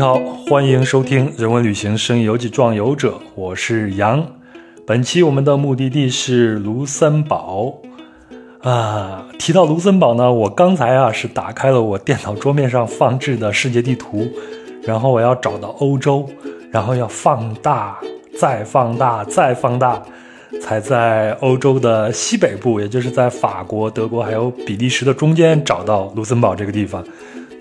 [0.00, 0.18] 好，
[0.48, 4.26] 欢迎收听《人文旅行声音游记壮游者》，我是杨。
[4.86, 7.82] 本期我们的目的地是卢森堡
[8.62, 9.28] 啊。
[9.38, 14.26] 提到卢森堡呢，我刚才啊是打开了我电脑桌面上放置的世界地图，
[14.82, 16.26] 然后我要找到欧洲，
[16.70, 17.98] 然后要放大，
[18.38, 20.02] 再放大，再放大，
[20.62, 27.04] 才在欧洲的西北部，也就是在法国、德国还有比利时的中间找到卢森堡这个地方。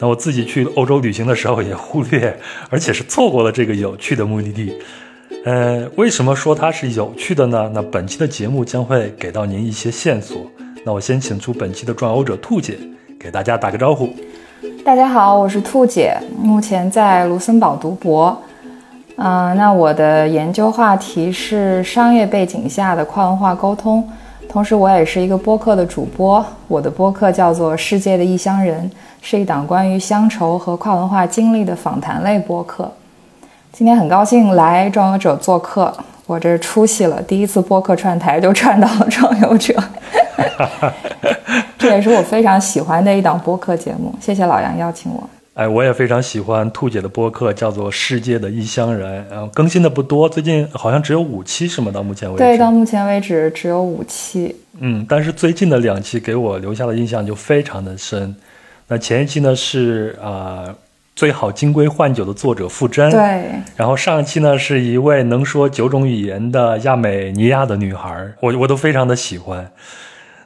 [0.02, 2.34] 那我自己去欧洲旅行的时候也忽略，
[2.70, 4.74] 而且是错过了这个有趣的目的地。
[5.44, 7.70] 呃，为什么说它是有趣的呢？
[7.74, 10.38] 那本期的节目将会给到您一些线索。
[10.86, 12.78] 那我先请出本期的转欧者兔姐，
[13.20, 14.10] 给大家打个招呼。
[14.86, 18.42] 大家好，我是兔姐，目前在卢森堡读博。
[19.18, 24.08] 嗯，那我的研究话题是商业背景下的跨文化沟通，
[24.48, 26.46] 同时我也是一个播客的主播。
[26.70, 28.90] 我的播客叫做《世界的异乡人》。
[29.22, 32.92] 是一档关于乡愁和跨文化经历的访谈类播客。
[33.72, 39.74] 今天很高兴来壮游者做客，我这出息了，第一次播客串台就串到了壮游者，
[41.78, 44.14] 这也是我非常喜欢的一档播客节目。
[44.20, 45.30] 谢谢老杨邀请我。
[45.54, 51.92] 哎，我也非常喜欢兔姐的播客，叫做《世界的异乡人》，然后更新的不多，最近好像只有五期，是吗？
[51.92, 54.56] 到目前为止，对，到目前为止只有五期。
[54.80, 58.34] 嗯，但是最近的两期给我留下的印象就非常的深。
[58.90, 60.76] 那前一期呢是啊
[61.16, 63.20] 最好金龟换酒的作者傅真，对。
[63.76, 69.72] 然后上一期呢是一位能说九种语言的亚美尼亚的女孩，我我都非常的喜欢。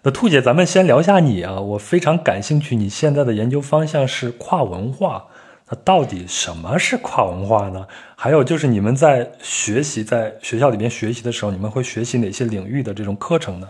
[0.02, 2.76] 那兔姐，咱们先聊一下你啊，我非常感兴趣。
[2.76, 5.24] 你现在的研究方向是跨文化，
[5.70, 7.88] 那到底什么是跨文化呢？
[8.18, 13.70] 还有就是你们在学习在学校里面学习的时候，你们会学习哪些领域的这种课程呢？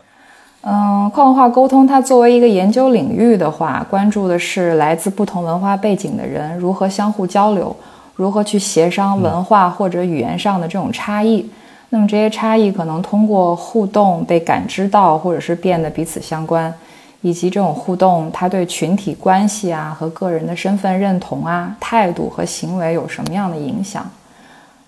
[0.66, 7.76] 嗯，跨文化沟通，它作为一个研究领域的话，关注的是来自不同文化背景的人如何相互交流，
[8.16, 11.46] 如何去协商文化或者语言上的这种差异。
[11.90, 16.74] 那么这些差异可能通过互动被感知到，或者是变得彼此相关，
[17.20, 24.10] 以及这种互动它对群体关系啊和个人的身份认同啊、态度和行为有什么样的影响。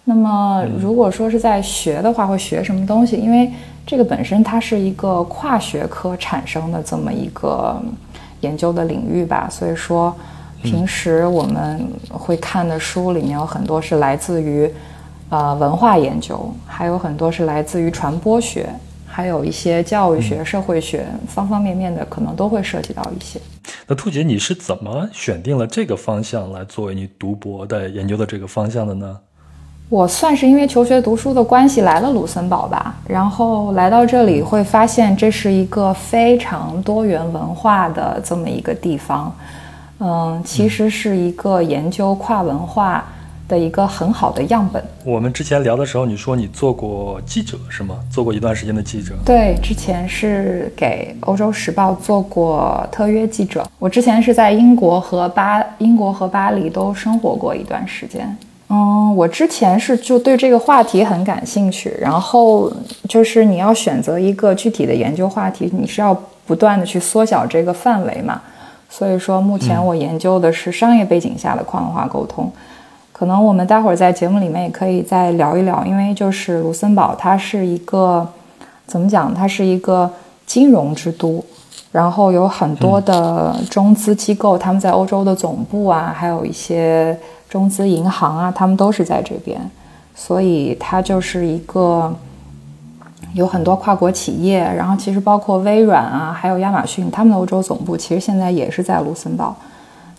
[0.08, 3.18] 那么，如果说是在学的话，会学什么东西？
[3.18, 3.52] 因为
[3.88, 7.82] 这个本身它是一个跨学科产生的这么一个
[8.42, 10.16] 研究的领域吧，所以说
[10.62, 14.72] 平时我们会看的书里面有很多是来自于
[15.30, 18.70] 呃文化研究，还有很多是来自于传播学，
[19.08, 23.40] 还有一些教育学、社会学方方面面的，可能都会涉及到一些。
[23.88, 29.20] 那兔姐，你是怎么选定了这个方向来作为你读博的研究的这个方向的呢？
[29.88, 39.32] 我算是因为求学读书的关系来了卢森堡吧，然后来到这里会发现这是一个非常多元文化的这么一个地方，
[40.00, 43.06] 嗯，其实是一个研究跨文化
[43.48, 44.84] 的一个很好的样本。
[45.06, 47.96] 我们之前聊的时候，你说你做过记者是吗？
[48.10, 49.14] 做过一段时间的记者？
[49.24, 53.64] 对，之前是给《欧洲时报》做过特约记者。
[53.78, 58.36] 我之前是在英国和巴英国和巴黎都生活过一段时间。
[58.68, 62.72] 嗯，我之前是就对这个话题很感兴趣，然后
[63.08, 66.18] 就是你要选择一个具体的研究话题，你是要
[66.48, 68.42] 不断的去缩小这个范围嘛。
[68.90, 72.52] 所以说，目前我研究的是商业背景下的跨文化沟通。
[73.12, 78.28] 可能我们待会儿在节目里面也可以再聊一聊，因为就是卢森堡它是一个
[78.88, 79.32] 怎么讲？
[79.32, 80.10] 它是一个
[80.48, 81.44] 金融之都，
[81.92, 87.16] 然后有很多的中资机构，他们在欧洲的总部啊，还有一些。
[87.50, 89.60] 中资银行啊，他们都是在这边，
[90.14, 92.14] 所以它就是一个
[93.34, 99.56] 有很多跨国企业，然后其实包括微软啊，还有亚马逊，他们的欧洲总部其实现在也是在卢森堡，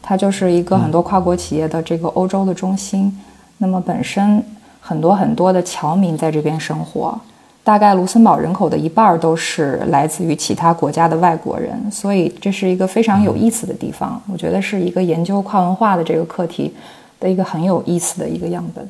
[0.02, 3.14] 它就是一个很多跨国企业的这个欧洲的中心。
[3.58, 4.42] 那么本身
[4.80, 7.18] 很多很多的侨民在这边生活，
[7.64, 14.20] 大概卢森堡人口的一半都是来自于其他国家的外国人，所以这是一个非常有意思的地方。
[14.30, 16.74] 我觉得是一个研究跨文化的这个课题。
[17.20, 18.88] 的一个很有意思的一个样本。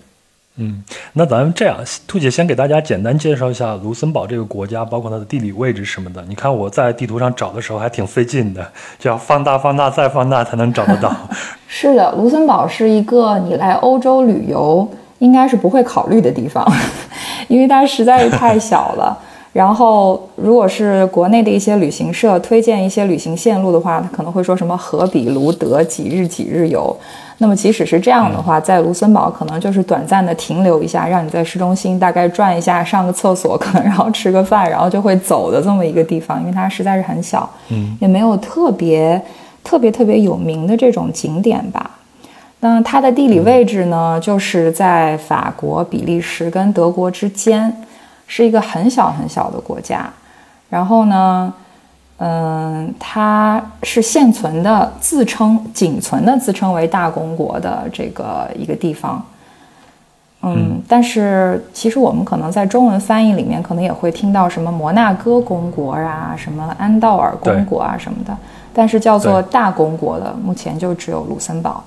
[0.58, 0.82] 嗯，
[1.12, 1.76] 那咱们这样，
[2.06, 6.24] 兔姐先给大家简单介绍一下卢森堡这个国家，包括它的地理位置什么的。
[6.26, 8.66] 你看我在地图上找的时候还挺费劲的，
[8.98, 11.14] 就要放大、放大再放大才能找得到。
[11.68, 14.88] 是的，卢森堡是一个你来欧洲旅游
[15.18, 16.66] 应该是不会考虑的地方，
[17.48, 19.18] 因为它实在是太小了。
[19.52, 26.94] 然后，如果是国内的一些旅行社推荐一些旅行线路的话，他可能会说什么荷比卢德几日几日游。
[27.38, 39.20] 那么即使是这样的话，在卢森堡可能就是短暂的停留一下，让你在市中心大概转一下，上个厕所，可能然后吃个饭，然后就会走的这么一个地方，因为它实在是很小，嗯，也没有特别
[39.62, 41.90] 特别特别有名的这种景点吧。
[42.60, 47.70] 那它的地理位置呢，就是在法国、比利时跟德国之间，
[48.26, 50.08] 是一个很小很小的国家。
[50.70, 51.52] 然后呢，
[52.18, 59.24] 嗯，它是现存的、自称仅存的、自称为大公国的这个一个地方。
[60.42, 68.36] 嗯，但是其实我们可能在中文翻译里面，可能也会听到什么摩纳哥公国啊，什么安道尔公国啊什么的。
[68.72, 71.82] 但是叫做大公国的，目前就只有卢森堡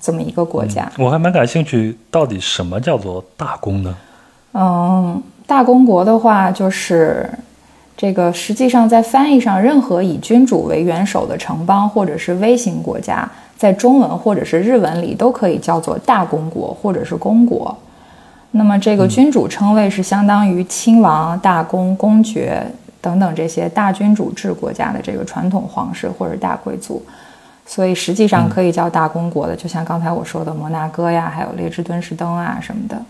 [0.00, 0.90] 这么一个国家。
[0.98, 3.96] 我还蛮感兴趣，到底什么叫做大公呢？
[4.52, 7.30] 嗯，大公国的话，就是
[8.02, 13.30] 这个实际上在翻译上，任何以君主为元首的城邦或者是微型国家。
[13.56, 17.78] 在中文或者是日文里都可以叫做大公国或者是公国。
[18.50, 22.66] 那么这个君主称谓是相当于亲王、大公、公爵
[23.00, 27.00] 等等这些大君主制国家的这个传统皇室或者大贵族，
[27.64, 33.00] 所以实际上可以叫大公国的，就像刚才我说的摩纳哥呀，还有列支敦士登啊什么的，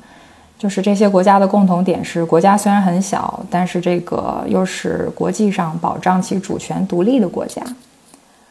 [0.63, 7.61] 就是这些国家的共同点是国家虽然很小，但是这个又是国际上保障其主权独立的国家。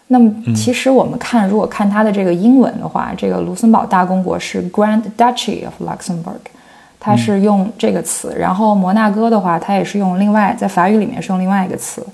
[0.08, 6.52] 那么，其实我们看，如果看它的这个英文的话，这个卢森堡大公国是 Grand Duchy of Luxembourg，
[7.00, 8.36] 它是用这个词。
[8.38, 12.06] 然后摩纳哥的话，它也是用另外，在法语里面是用另外一个词。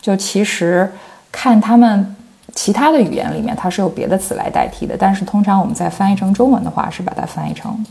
[0.00, 0.88] 就其实
[1.32, 2.14] 看他们
[2.54, 4.94] 其他的语言里面，它是有别的词来代替的。
[4.96, 7.84] 但是通常我们在翻译成中文的话，是把它翻译成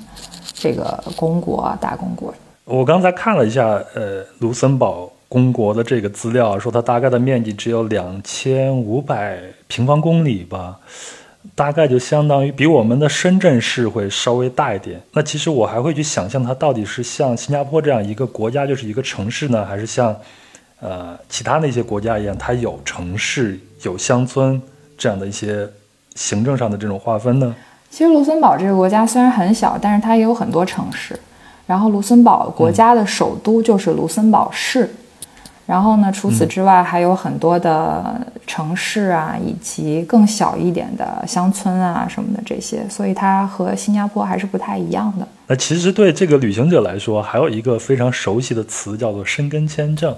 [0.60, 2.34] 这个公国大公国。
[2.66, 5.12] 我刚才看了一下，呃，卢森堡。
[5.32, 10.80] 公国的这个资料说，它大概的面积只有两千五百平方公里吧，
[11.54, 15.00] 大概就相当于比我们的深圳市会稍微大一点。
[15.14, 20.20] 那其实我还会去想象，它到底是像新加坡这样一个国家，就是一个城市呢，还是像
[20.80, 24.60] 呃其他那些国家一样，它有城市、有乡村
[24.98, 25.70] 这样的一些
[26.16, 27.56] 行政上的这种划分呢？
[27.90, 31.20] 其实卢森堡这个国家虽然很小，但是它也有很多城市。
[31.66, 34.90] 然后卢森堡国家的首都就是卢森堡市。
[35.66, 36.12] 然后呢？
[36.12, 45.28] 除此之外，还有很多的城市啊，以及更小一点的乡村啊什么的这些，所以它和新加坡还是不太一样的。
[45.46, 50.16] 那其实对这个旅行者来说，还有一个非常熟悉的词叫做申根签证。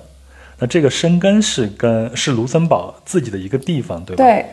[0.59, 4.23] 那这个申根是跟是卢森堡自己的一个地方，对吧？
[4.23, 4.45] 对，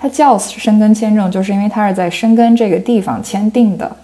[0.00, 3.94] 它叫申根签证，就是因为它是在申根这个地方签订的。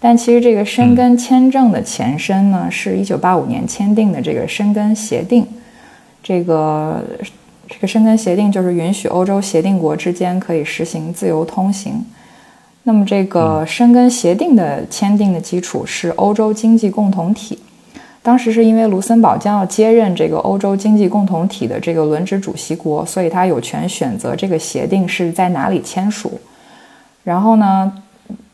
[0.00, 5.46] 但其实这个申根签证的前身呢，是一九八五年签订的这个申根协定。
[6.22, 7.04] 这个
[7.68, 12.04] 这个申根协定就是允许欧洲协定国之间可以实行自由通行。
[12.84, 17.58] 那么，这个申根协定的签订的基础是欧洲经济共同体。
[18.22, 26.40] 当时是因为卢森堡将要接任这个欧洲经济共同体的这个轮值主席国，所以他有权选择这个协定是在哪里签署。
[27.24, 27.92] 然后呢，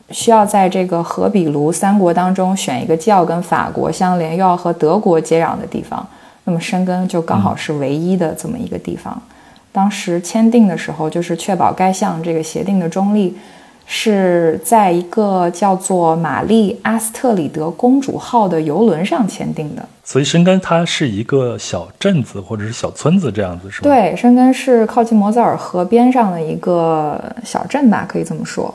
[0.09, 6.05] 需要在这个荷比卢三国当中选一个既要跟法国相连，又要和德国接壤的地方。
[6.45, 9.21] 那么申根就刚好是唯一的这么一个地方。
[9.71, 13.37] 当时签订的时候，就是确保该项这个协定的中立，
[13.91, 19.83] 是在一个叫做玛丽阿斯特里德公主号的游轮上签订的。
[20.03, 23.89] 所以申根它是一个小镇子或者是小村子这样子，是吗？
[23.89, 28.71] 对，申根是靠近摩泽尔河边上的一个小镇吧，可以这么说。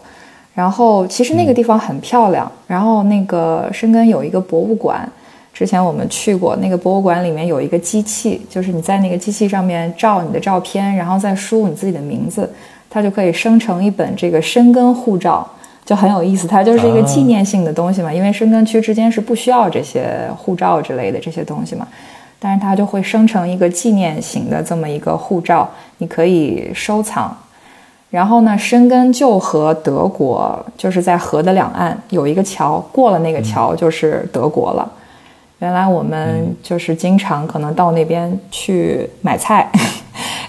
[0.53, 2.51] 然后其实那个地方很漂亮。
[2.67, 5.09] 然后那个深根有一个博物馆。
[5.53, 12.53] 之前我们去过那个博物馆，里面有一个机器，就是你在那个机器上面照你的照片，然后再输入你自己的名字，
[12.95, 15.45] 它就可以生成一本这个申根护照，
[15.85, 16.47] 就很有意思。
[16.47, 21.89] 它就是一个纪念性的东西嘛，因为申根区之间是不需要这些护照之类的这些东西嘛，
[22.39, 27.37] 但是它就会生成一个纪念型的这么一个护照，你可以收藏。
[28.11, 34.89] 然后呢，申根就和德国就是在河的两岸有一个桥，过了那个桥就是德国了。
[35.59, 39.69] 原来我们就是经常可能到那边去买菜，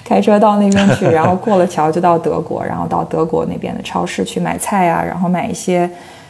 [0.06, 5.90] 开车到那边去， 然后过了桥就到德国，然后到德国那边的超市去买菜啊，然后买一些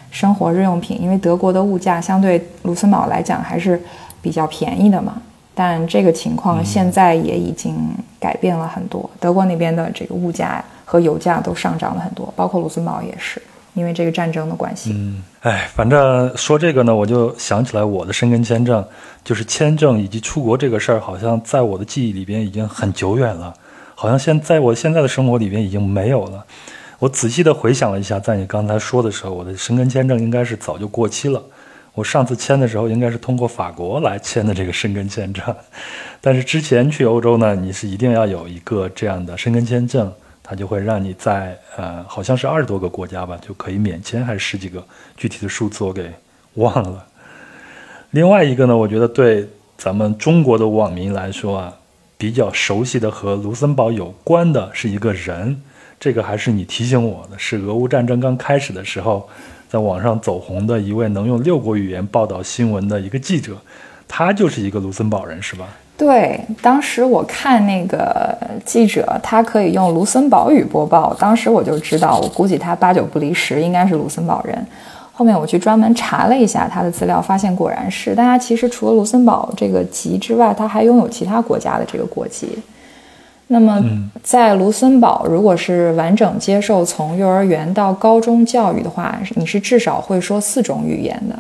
[0.10, 1.00] 生活日用品。
[1.00, 3.80] 因为德国的物价相对卢森堡来讲还是
[4.22, 5.22] 比较便宜的嘛。
[5.54, 7.76] 但这个情况现在也已经
[8.20, 13.42] 改变了很多，德国那边的这个物价和油价都上涨了很多，包括卢森堡也是。
[13.74, 18.82] 因为这个战争的关系，嗯，哎，反正说这个呢，我就想起来我的申根签证，
[19.22, 23.54] 就是签证以及出国这个事儿，好像在我的记忆里边已经很久远了，
[23.96, 26.46] 好像现在我现在的生活里边已经没有了。
[27.00, 31.42] 我仔细的回想了一下，在你刚才说的时候，我的申根签证应该是早就过期了。
[31.94, 35.44] 我上次签的时候，应该是通过法国来签的这个申根签证，
[36.22, 40.12] 但是之前去欧洲呢，你是一定要有一个这样的申根签证。
[40.48, 44.86] 它就会让你在呃，好像是二十多个国家吧，就可以免签，还是十几个，
[45.18, 46.12] 具体的数字我给
[46.54, 47.04] 忘了。
[48.12, 51.74] 另外一个呢，我觉得对咱们中国的网民来说啊，
[52.18, 55.62] 比较熟悉的和卢森堡有关的是一个人，
[56.00, 59.28] 这个还是你提醒我的，是俄乌战争刚开始的时候，
[59.70, 63.58] 在网上走红的一位能用六国语言报道新闻的一个记者，
[64.08, 65.68] 他就是一个卢森堡人，是吧？
[65.98, 74.66] 对，当时我看那个记者，他可以用卢森堡语播报，当时我就知道，我估计他八九不离十，应该是卢森堡人。
[75.18, 78.14] 后面我去专门查了一下他的资料，发现果然是。
[78.14, 82.50] 大家其实除了卢森堡这个籍之外，他还拥有其他国家的这个国籍。
[83.48, 83.82] 那么
[84.22, 91.40] 在卢森堡，如果是完整接受从幼儿园到高中教育的话，你是至少会说四种语言的。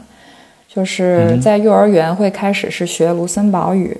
[0.67, 3.97] 就是在幼儿园会开始是学卢森堡语。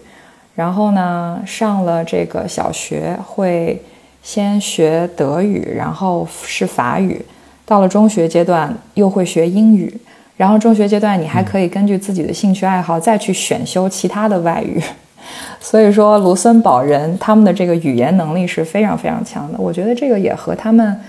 [0.55, 3.82] 然后呢，上了这个小学会
[4.24, 7.20] 先学德语，然后是法语，
[7.65, 9.91] 到了中学阶段又会学英语，
[10.38, 14.81] 然后中学阶段你还可以根据自己的兴趣爱好再去选修其他的外语。
[15.60, 19.57] 所以说，卢森堡人他们的这个语言能力是非常非常强的。
[19.60, 21.00] 我觉得这个也和他们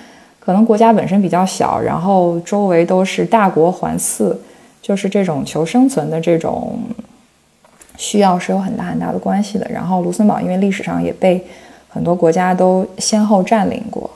[0.41, 4.35] 可能国家本身比较小，然后周围都是大国环伺，
[4.81, 6.79] 就是这种求生存的这种。
[7.99, 9.67] 需要是有很大很大的关系的。
[9.71, 11.43] 然后卢森堡因为历史上也被
[11.89, 14.11] 很多国家都先后占领过，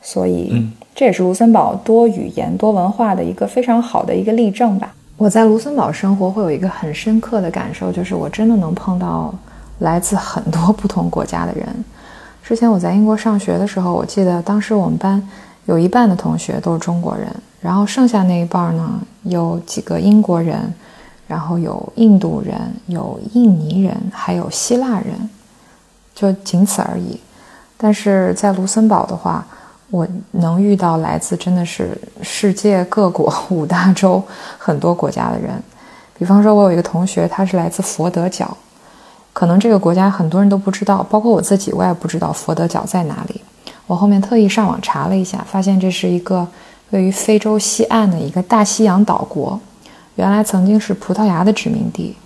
[0.00, 4.94] 所以这也是卢森堡多语言多文化的一个非常好的一个例证吧。
[5.16, 9.34] 我在卢森堡生活会有一个很深刻的感受，就是我真的能碰到
[9.78, 11.66] 来自很多不同国家的人。
[12.42, 15.22] 之前我在英国上学的时候，我记得当时我们班
[15.66, 17.28] 有一半的同学都是中国人，
[17.60, 20.72] 然后剩下那一半呢有几个英国人。
[21.28, 22.54] 然后有印度人，
[22.88, 25.30] 有印尼人，还有希腊人，
[26.14, 27.18] 就仅此而已。
[27.78, 29.46] 但是在卢森堡的话，
[29.92, 34.22] 我能遇到来自真的是世界各国五大洲
[34.56, 35.62] 很多国家的人。
[36.18, 38.56] 比方说，我有一个同学，他是来自佛得角，
[39.34, 43.42] 可能这个国家很多人都不知道，包括我自己，我也不知道佛得角在哪里。
[43.86, 46.48] 我后面特意上网查了一下，发现这是一个
[46.88, 49.60] 位于非洲西岸的一个大西洋岛国。
[50.14, 52.16] 原来曾经是葡萄牙的殖民地。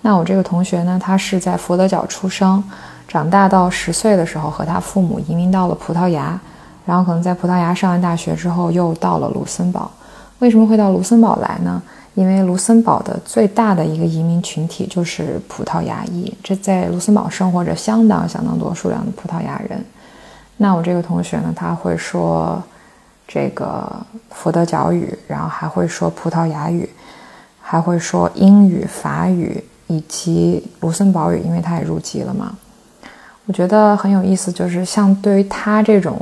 [0.00, 2.62] 那我这个同学呢，他是在佛得角出生，
[3.06, 6.40] 长大到十岁的时候，和他父母移民到了葡萄牙，
[6.84, 9.90] 然后可能在葡萄牙上完大学之后，又到了卢森堡。
[10.38, 11.82] 为什么会到卢森堡来呢？
[12.14, 19.84] 因为卢森堡的最大的一个移民群体就是葡萄牙裔，这在卢森堡生活着相当相当多数量的葡萄牙人。
[20.56, 22.62] 那我这个同学呢，他会说
[23.26, 23.90] 这个
[24.30, 26.88] 佛得角语，然后还会说葡萄牙语。
[27.66, 32.54] 还会说英语、法语以及卢森堡语，因为他也入籍了嘛。
[33.46, 36.14] 我觉得很有意思，就是像对于他这种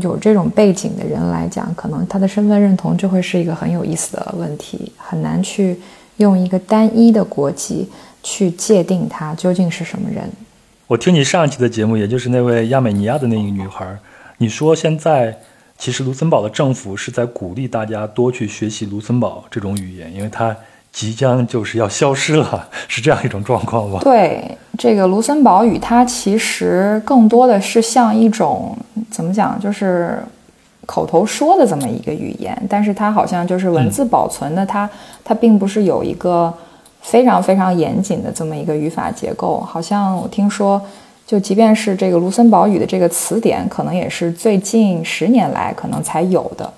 [0.00, 5.78] 有这种背景的人来讲，可能他的身份认同就会是一个很有意思的问题，很难去
[6.16, 7.88] 用一个单一的国籍
[8.22, 10.28] 去界定他究竟是什么人。
[10.86, 13.96] 我听你上一期的节目，也就是那位亚美尼亚的那个女孩，
[14.38, 15.38] 你说现在
[15.78, 20.56] 其实卢森堡的政府是在鼓励大家多去学习卢森堡这种语言，因为它。
[20.94, 23.98] 即将就是要消失了， 是这样一种状况吗？
[24.00, 28.78] 对，这个卢森堡语，它其实更多的是像一种
[29.10, 30.22] 怎么讲，就是
[30.86, 34.88] 口头说的这么一个语言，但是它好像就是文字保存的，它
[35.24, 36.54] 它并不是有一个
[37.02, 39.60] 非常非常严谨的这么一个语法结构。
[39.60, 40.80] 好像我听说，
[41.26, 46.72] 就即便是这个卢森堡语的这个词典，可能也是最近十年来可能才有的。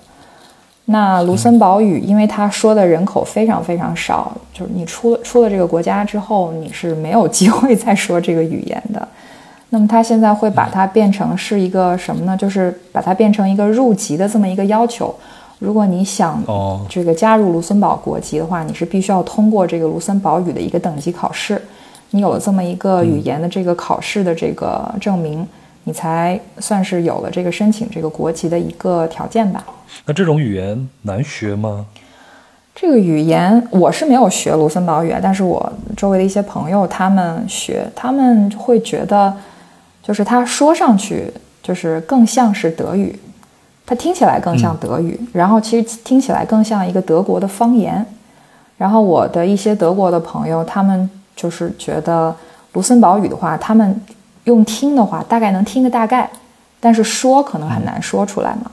[0.89, 9.05] 那卢森堡语，因为他说的人口非常非常少，就是你出了出了这个国家之后，你是没有机会再说这个语言的。
[9.69, 12.37] 那么他现在会把它变成是一个什么呢？
[12.37, 15.13] 就是把它变成一个入籍的这么一个要求。
[15.59, 16.41] 如果你想
[16.87, 21.61] 这个加入卢森堡国籍的话，你是必须要通过这个卢森堡语的一个等级考试。
[22.11, 25.45] 你有了这么一个语言的这个考试的这个证明。
[25.87, 29.63] 你才算是有了这个申请这个国籍的一个条件吧？
[30.05, 31.85] 那这种语言难学吗？
[32.75, 39.33] 这个语言我是没有学卢森堡语，但是我周围的一些朋友他们学，他们会觉得，
[40.03, 41.31] 就是他说上去
[41.63, 43.17] 就是更像是德语，
[43.85, 48.05] 他听起来更像德语，然后其实听起来更像一个德国的方言。
[48.77, 52.35] 然后我的一些德国的朋友，他们就是觉得
[52.73, 53.97] 卢森堡语的话，他们。
[54.47, 56.29] 用听的话，大概能听个大概，
[56.79, 58.71] 但是说可能很难说出来嘛。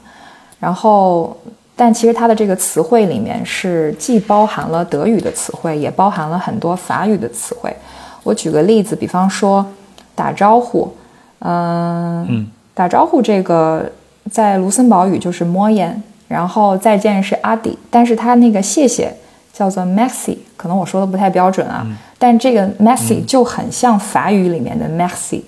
[0.61, 1.37] 然后，
[1.75, 7.75] 但其实它的这个词汇里面是既包含了德语的词汇，也包含了很多法语的词汇。
[8.23, 9.67] 我举个例子，比方说
[10.15, 10.95] 打招呼，
[11.41, 13.91] 嗯，打招呼这个
[14.31, 19.13] 在卢森堡语就是 e n 然后再见是阿迪，但是它那个谢谢
[19.53, 21.85] 叫做 merci，可能我说的不太标准啊，
[22.17, 24.87] 但这个 merci 就很像法语里面的。
[24.89, 25.43] 嗯，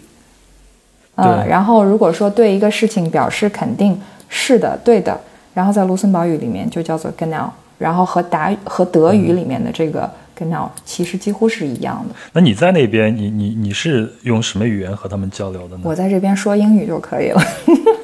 [1.17, 5.19] 然后如果说对一个事情表示肯定，是的，对的，
[5.55, 12.15] 然后在卢森堡语里面就叫做 genau，然后和达和德语里面的这个 genau 其实几乎是一样的。
[12.33, 15.83] 那你在那边，你你你是用什么语言和他们交流的呢？
[15.85, 17.43] 我在这边说英语就可以了，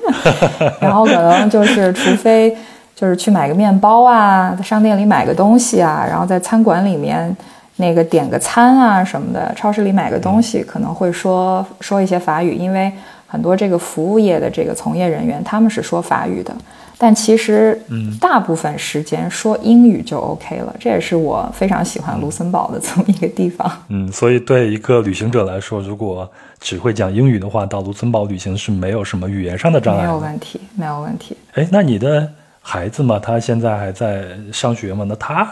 [0.80, 2.56] 然后可能就是除非
[2.94, 7.36] 就是去买个面包啊，在商店里买个东西啊，然后在餐馆里面。
[7.76, 12.92] 那个点个餐啊什么的，超市里买个东西可能会说说一些法语，因为
[13.26, 16.54] 很多这个服务业的这个从业人员他们是说法语的，
[16.98, 20.74] 但其实嗯，大部分时间说英语就 OK 了。
[20.78, 23.70] 这也是我非常喜欢卢森堡的这么一个地方。
[23.88, 30.02] 嗯，所以对一个旅行者来说，如果只会讲英语的话，到卢森堡旅行是没有什么语言上的障碍。
[30.02, 31.36] 没有问题，没有问题。
[31.54, 35.06] 哎，那你的孩子嘛，他现在还在上学吗？
[35.08, 35.48] 那他？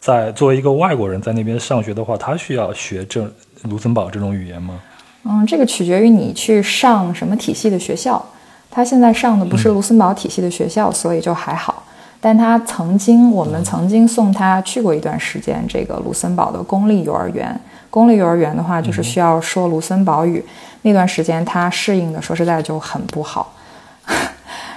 [0.00, 3.30] 在作为一个外国人在那边上学的话，他需要学这
[3.64, 4.80] 卢森堡这种语言吗？
[5.24, 8.24] 嗯，这个取决于你去上什么体系的学校。
[8.70, 11.82] 他现在上的不是卢森堡体系的学校，所以就还好。
[12.20, 17.60] 但他曾经，我们曾经送他去过一段时间这个卢森堡的公立幼儿园。
[17.90, 20.44] 公立幼儿园的话，就是需要说卢森堡语。
[20.82, 23.54] 那段时间他适应的，说实在就很不好。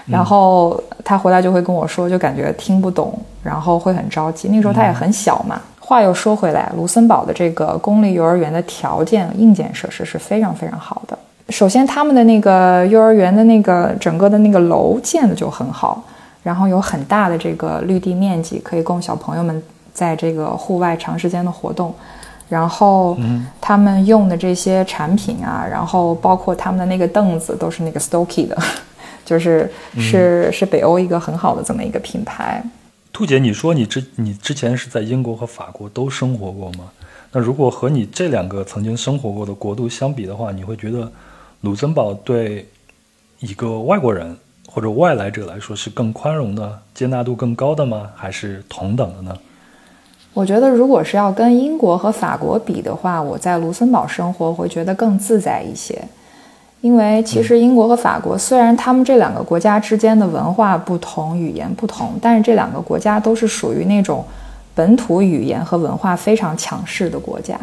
[0.06, 4.50] 然后他回来就会跟我说，就感觉听不懂，然后会很着急。
[4.50, 5.62] 那时候他也很小嘛。
[5.80, 11.18] 话又说回来，卢森堡的这个公立幼儿园的条件、硬件设施是非常非常好的。
[11.50, 16.02] 首先，他们的那个幼儿园的那个整个的那个楼建的就很好，
[16.42, 19.62] 然后有很大的这个绿地面积，可以供小朋友们
[19.94, 21.94] 在这个户外长时间的活动。
[22.48, 23.18] 然后，
[23.60, 28.58] 他们用的这些产品啊，然后包括他们的那个凳子，都是那个 Stokey 的。
[29.26, 32.64] 就是是是北欧一个很好的这么一个品牌。
[33.12, 36.92] 兔姐，你说你之你之前是在英国和法国都生活过吗？
[37.32, 41.12] 那如果和你这两个曾经生活过的国度相比的话，你会觉得
[41.62, 42.68] 卢森堡对
[43.40, 48.10] 一个外国人或者外来者来说是更宽容的、接纳度更高的吗？
[48.16, 49.38] 还是同等的呢？
[50.34, 56.04] 我觉得，如果是要跟英国和法国比的话，我在卢森堡生活会觉得更自在一些。
[56.84, 64.22] 因为其实英国和法国虽然他们这两个国家之间的文化不同、语言不同，但是这两个国家都是属于那种
[64.76, 67.58] 本土语言和文化非常强势的国家。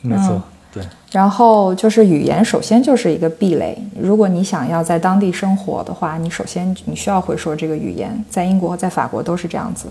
[0.00, 0.40] 没错，
[0.72, 0.82] 对。
[1.12, 3.76] 然后就是语言，首先就是一个壁垒。
[4.00, 8.24] 如果你想要在当地生活的话，你首先你需要会说这个语言。
[8.30, 9.88] 在英国和在法国都是这样子，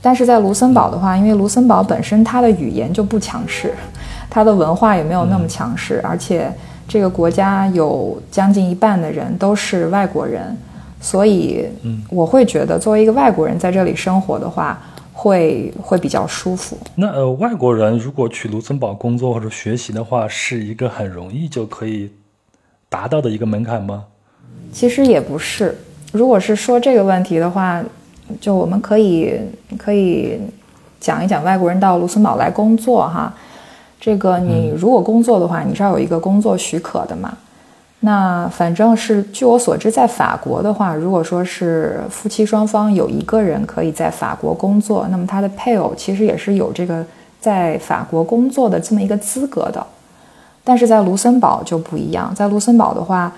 [0.00, 3.74] 但是在卢森堡的话，因为卢森堡本身它的语言就不强势，
[4.30, 6.48] 它的文化也没有那么强势，而且。
[6.88, 10.56] 这个国家有将近一半的人都是外国人，
[11.00, 11.66] 所以，
[12.08, 14.80] 我会觉得作为一个外国人在这里生活的话，
[15.12, 16.78] 会会比较舒服。
[16.94, 22.10] 那呃，外国人如果去卢森堡工作或者学习的话，是一个很容易就可以
[22.88, 24.04] 达到的一个门槛吗？
[24.72, 25.76] 其实也不是。
[26.12, 27.82] 如果是说这个问题的话，
[28.40, 29.34] 就我们可以
[29.76, 30.38] 可以
[31.00, 33.34] 讲一讲外国人到卢森堡来工作哈。
[33.98, 37.36] 这个你如果工作的话，你是要有一个工作许可的嘛？
[38.00, 47.04] 那反正是据我所知，在法国的话，如果说是夫妻双方有一个人可以在法国工作，那么他的配偶其实也是有这个
[47.40, 49.84] 在法国工作的这么一个资格的。
[50.62, 53.32] 但是在卢森堡就不一样，在卢森堡的话，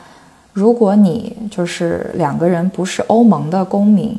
[0.52, 4.18] 如果你就是两个人不是欧盟的公民，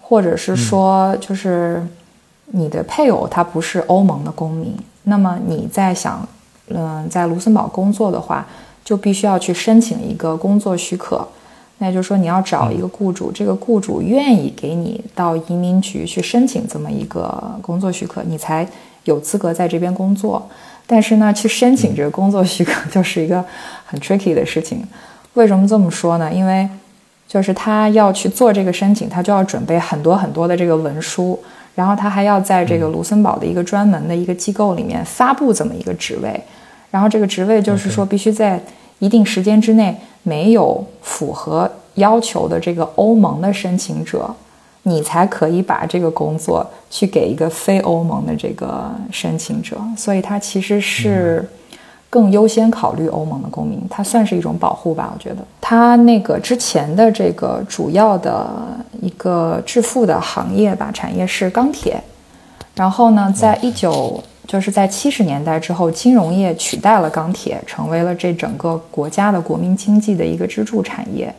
[0.00, 1.84] 或者是说就是
[2.46, 4.76] 你的配偶他不是欧盟的公民。
[5.04, 6.26] 那么你在想，
[6.68, 8.46] 嗯，在卢森堡工作的话，
[8.84, 11.26] 就必须要去申请一个工作许可。
[11.78, 18.66] 那也就是说，你要找一个雇主，这个雇主愿意给你到移民局去申请这么一个工作许可，你才
[19.04, 20.48] 有资格在这边工作。
[20.86, 23.44] 但是呢，去申请这个工作许可 就是一个
[23.84, 24.86] 很 tricky 的事情。
[25.34, 26.32] 为什么这么说呢？
[26.32, 26.68] 因为
[27.26, 31.38] 就是他要去做这个申请，他就要准备很多很多的这个文书。
[31.74, 36.40] 然后他还要在这个卢森堡的一个专门的一个机构里面发布这么一个职位，
[36.90, 38.60] 然后这个职位就是说必须在
[38.98, 44.34] 一定时间之内没有符合要求的这个欧盟的申请者，
[44.84, 51.48] 你才可以把这个工作去给一个非欧盟的这个申请者，所以它其实是。
[52.14, 55.12] 更优先考虑欧盟的公民，它算是一种保护吧？
[55.12, 58.48] 我觉得，它那个之前的这个主要的
[59.02, 62.00] 一个致富的行业吧，产业是钢铁。
[62.76, 71.34] 然后呢，在一九就是在七十年代之后，金融业取代了钢铁，成为了这整个国家的国民经济的一个支柱产业。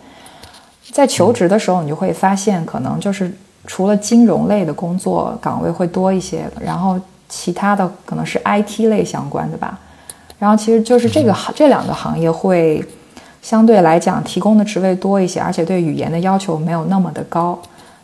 [0.91, 3.33] 在求职的时候，你就会发现，可能就是
[3.65, 9.79] 除了金融类的工作岗位会多一些，然后其他的可能是 IT 类相关的吧。
[10.37, 12.83] 然后其实就是这个行这两个行业会
[13.41, 17.59] 相对来讲提供的职位多一些，而且对语言的要求没有那么的高。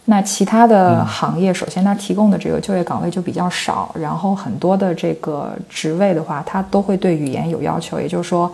[0.06, 8.52] 那其他的行业，首先它提供的这个就业岗位就比较少，然后很多的这个职位的话，它都会对语言有要求，也就是说，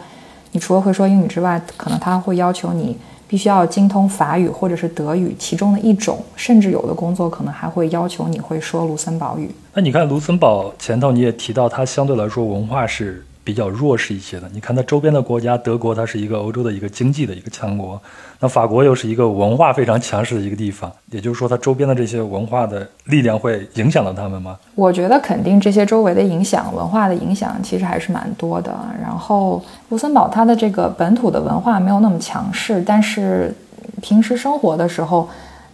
[0.51, 9.49] 你除了会说英语之外，可能它会要求你必须要精通法语或者是德语其中的一种，甚至有的工作可能还会要求你会说卢森堡语。
[9.73, 13.23] 那你看卢森堡前头你也提到，它相对来说文化是。
[13.47, 17.97] 比较弱势一些的，你看它周边的国家，德国它是一个欧洲的一个经济的一个强国，
[18.41, 24.57] 那法国又是一个文化非常强势的一个地方，也就是说它周边的这些文化的力量会影响到他们吗？
[24.75, 28.77] 我觉得肯定这些周围的影响，文化的影响其实还是蛮多的。
[29.01, 33.55] 然后卢森堡它的这个本土的文化没有那么强势，但是
[34.01, 35.29] 平时生活的时候，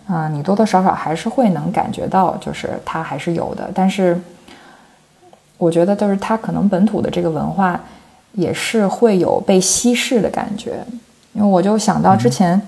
[0.08, 4.22] 嗯，你多多少少还是会能感觉到，就是它还是有的，但是。
[5.64, 7.80] 我觉得就是它可能本土的这个文化
[8.34, 10.84] 也是会有被稀释的感觉，
[11.32, 12.62] 因为我就想到之前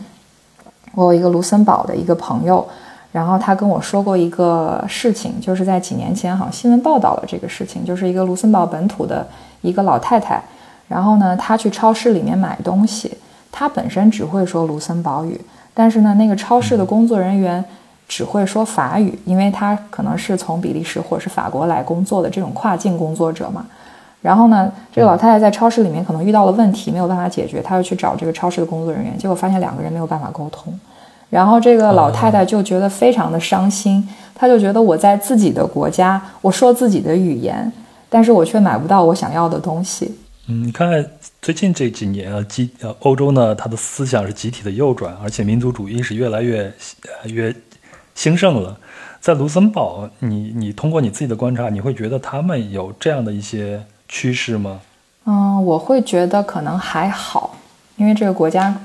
[0.94, 2.66] 我有一个卢森堡的一个朋友，
[3.12, 9.28] 然后他跟我说过一个事情，就是在几年前好像新闻报道了这个事情，就是一个卢森堡本土的
[9.62, 10.42] 一个老太太，
[10.88, 13.18] 然后呢，她去超市里面买东西，
[13.52, 15.42] 她本身只会说卢森堡语，
[15.74, 17.64] 但是呢，那个超市的工作人员。
[18.08, 23.66] 只会说法语，因为他可能是从比利时或者是法国来工作的这种跨境工作者嘛。
[24.22, 30.74] 然后呢，这个老太太在超市里面可能遇到了问题，没有办法解决，她又去找这个超市的工作人员，结果发现两个人没有办法沟通。
[31.30, 37.72] 然后这个老太太就觉得非常的伤心，她就觉得我在自己的国家，我说自己的语言，
[38.10, 40.16] 但是我却买不到我想要的东西。
[40.48, 41.06] 嗯，你看
[41.42, 46.74] 最近这几年啊，集呃欧洲呢，它的思想是集体的右转，而且民族主义是越来越
[47.26, 47.56] 越。
[48.16, 48.80] 兴盛了，
[49.20, 54.80] 在卢森堡，你你通过你自己的观察，你会觉得他们有这样的一些趋势吗？
[55.26, 57.56] 嗯，我会觉得可能还好，
[57.98, 58.76] 因为这个国家，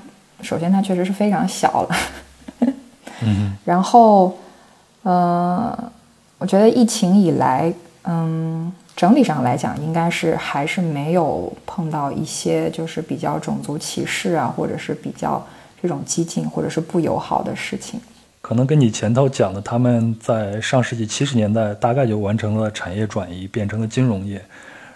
[0.43, 1.97] 首先它确实是非常小了。
[3.23, 3.57] 嗯。
[3.65, 4.37] 然后，
[5.03, 5.79] 呃，
[6.39, 7.73] 我觉得疫情以来，
[8.05, 15.47] 嗯，整体上来讲，应该是还是没有碰到一些就是比较种族歧视啊，或者是比较
[15.81, 18.01] 这种激进或者是不友好的事情。
[18.43, 24.41] 可能跟你前头讲的，他们在上世纪七十年代大概就完成了产业转移，变成了金融业，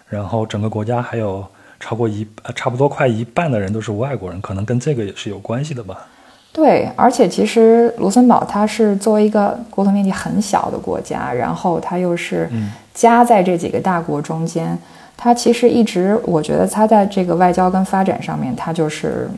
[0.09, 1.47] 然后整个国家还有
[1.79, 6.07] 超过一呃差不多快一半的人都是外国人，可能跟这个也是有关系的吧。
[6.53, 12.49] 对，而且其实卢森堡它是作为一个国土面积很小的国家，然后它又是
[12.95, 14.79] 夹在这几个大国中间，
[15.17, 19.29] 它其实一直我觉得它在这个外交跟发展上面，它就是。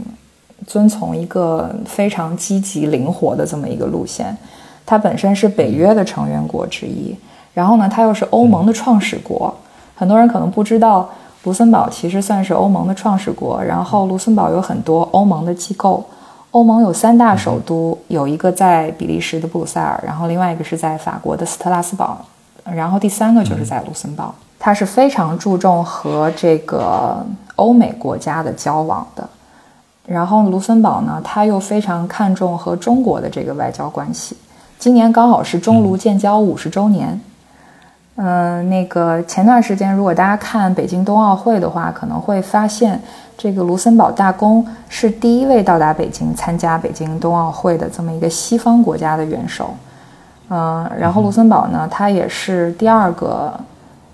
[0.67, 4.37] 遵从一个非常积极灵活的这么一个路线，
[4.85, 7.17] 它本身是北约的成员国之一，
[7.53, 9.53] 然后呢，它又是欧盟的创始国。
[9.95, 11.09] 很多人可能不知道，
[11.45, 13.63] 卢森堡其实算是欧盟的创始国。
[13.63, 16.05] 然后，卢森堡有很多欧盟的机构，
[16.51, 22.19] 欧盟有三大首都，有一个在比利时的布鲁塞尔，然后另外一个是在法国的斯特拉斯堡，
[22.65, 24.35] 然后第三个就是在卢森堡。
[24.59, 29.27] 它是非常注重和这个欧美国家的交往的。
[30.07, 34.37] 然后卢森堡呢，他又非常看重和中国的这个外交关系。
[34.79, 37.21] 今年刚好是中卢建交五十周年。
[38.19, 42.99] 嗯，那个前段时间，如果大家看北京冬奥会的话，可能会发现
[43.37, 49.69] 这个卢森堡大公是第一位到达北京参加北京冬奥会的这么一个西方国家的元首。
[50.49, 53.53] 嗯，然后卢森堡呢，它也是第二个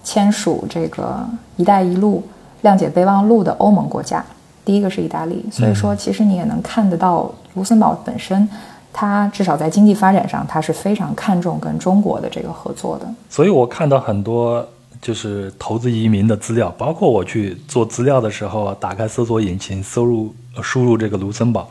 [0.02, 1.24] 签署这个
[1.56, 2.24] “一带一路”
[2.64, 4.24] 谅解备忘录的欧盟国家。
[4.64, 8.48] 第一个是意大利，所以说其实你也能看得到卢森堡本身，
[8.92, 13.06] 它至少在经济发展上，它是非常看重跟中国的这个合作的。
[13.28, 14.66] 所以我看到很多
[15.00, 21.68] 就是投资移民的资料，包括我去做资料的时候，打开搜索引擎，搜入输入这个卢森堡，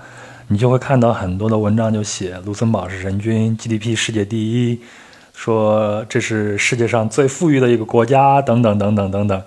[0.50, 4.82] 你就会看到很多的文章，就写卢森堡是人均 GDP 世界第一，
[5.34, 9.42] 说这是世界上最富裕的一个国家，等等等等等等。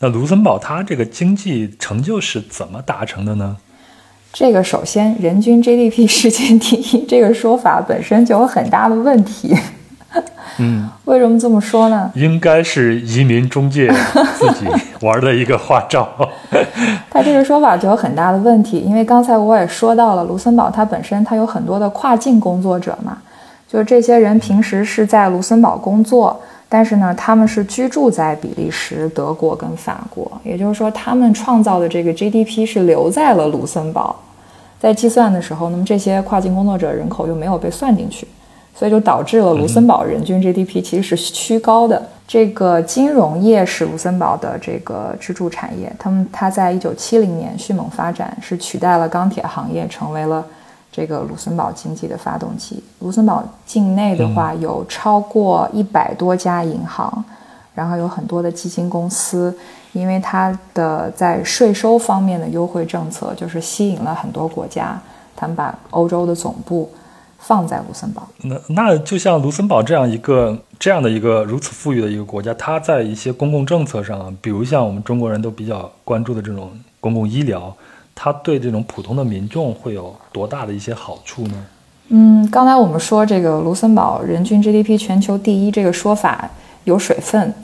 [0.00, 3.56] 那卢森堡它这个经济成就是怎么达成的呢？
[4.32, 9.56] 这个首先，人均 GDP 世界第一这个说法本身就有很大的问题。
[10.58, 12.10] 嗯，为什么这么说呢？
[12.14, 13.92] 应该是移民中介
[14.36, 14.66] 自己
[15.00, 16.08] 玩的一个花招。
[17.10, 23.18] 他这个说法就有很大的问题，因为刚才我也说到了，卢森堡它本身它有很多的跨境工作者嘛，
[23.66, 26.40] 就是这些人平时是在卢森堡工作。
[26.68, 34.14] 但是呢，他们是居住在比利时、德国跟法国，也就是说，他们创造的这个 GDP 是留在了卢森堡。
[34.78, 38.28] 在计算的时候，那么这些跨境工作者人口又没有被算进去，
[38.74, 42.00] 所以就导致了卢森堡人均 GDP 其实是虚高的。
[42.28, 50.44] 这个金融业是卢森堡的这个支柱产业，他们它在一九七零年迅猛发展，是取代了钢铁行业，成为了
[50.90, 52.82] 这个卢森堡经济的发动机。
[53.00, 57.24] 卢森堡境内的话有超过一百多家银行，
[57.74, 59.56] 然后有很多的基金公司。
[59.94, 65.00] 因为它的在税收方面的优惠政策，就是吸引了很多国家，
[65.34, 66.92] 他们把欧洲的总部
[67.38, 68.28] 放在卢森堡。
[68.42, 76.70] 那那就像卢森堡这样一个这样的一个如此富裕的一个国家，它在一些公共政策上，比如像我们中国人都比较关注的这种
[77.00, 77.74] 公共医疗，
[78.20, 81.54] 它对这种普通的民众会有多大的一些好处呢？
[82.08, 86.50] 嗯，刚才我们说这个卢森堡人均 GDP 全球第一这个说法
[86.82, 87.54] 有水分。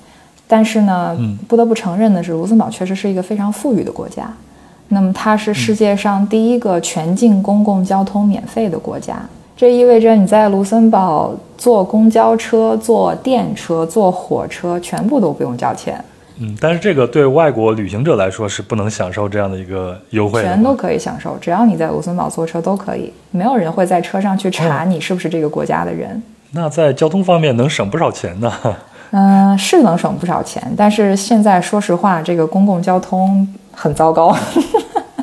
[0.46, 4.32] 但是呢，不得不承认的是，卢森堡确实是一个非常富裕的国家。
[4.88, 9.26] 那么，它是世界上第一个全境公共交通免费的国家。
[9.56, 16.04] 这意味着你在卢森堡坐公交车、坐电车、坐火车，全部都不用交钱。
[16.38, 20.42] 嗯，但是这个对外国旅行者来说是不能享受这样的一个优惠。
[20.42, 26.20] 全都可以享受，只要你在卢森堡坐车都可以，没有人会在车上去查你是不是这个国家的人。
[26.50, 28.52] 那在交通方面能省不少钱呢。
[29.12, 34.36] 嗯， 是能省不少钱，但是现在说实话，这个公共交通很糟糕，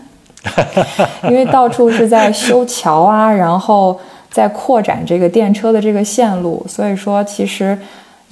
[1.30, 7.78] 因为到处是在修桥啊，然后在扩展这个电车的这个线路，所以说其实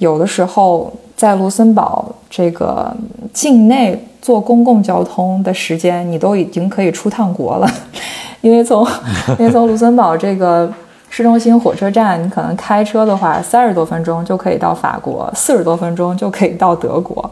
[0.00, 2.92] 有的时候在卢森堡这个
[3.32, 7.70] 境内坐公共交通的时间，你都已经可以出趟国了，
[8.42, 8.84] 因为从
[9.38, 10.68] 因为从卢森堡这个。
[11.12, 17.28] 市中心火车站，你可能开车的话，三十多分钟就可以到法国，四十多分钟就可以到德国。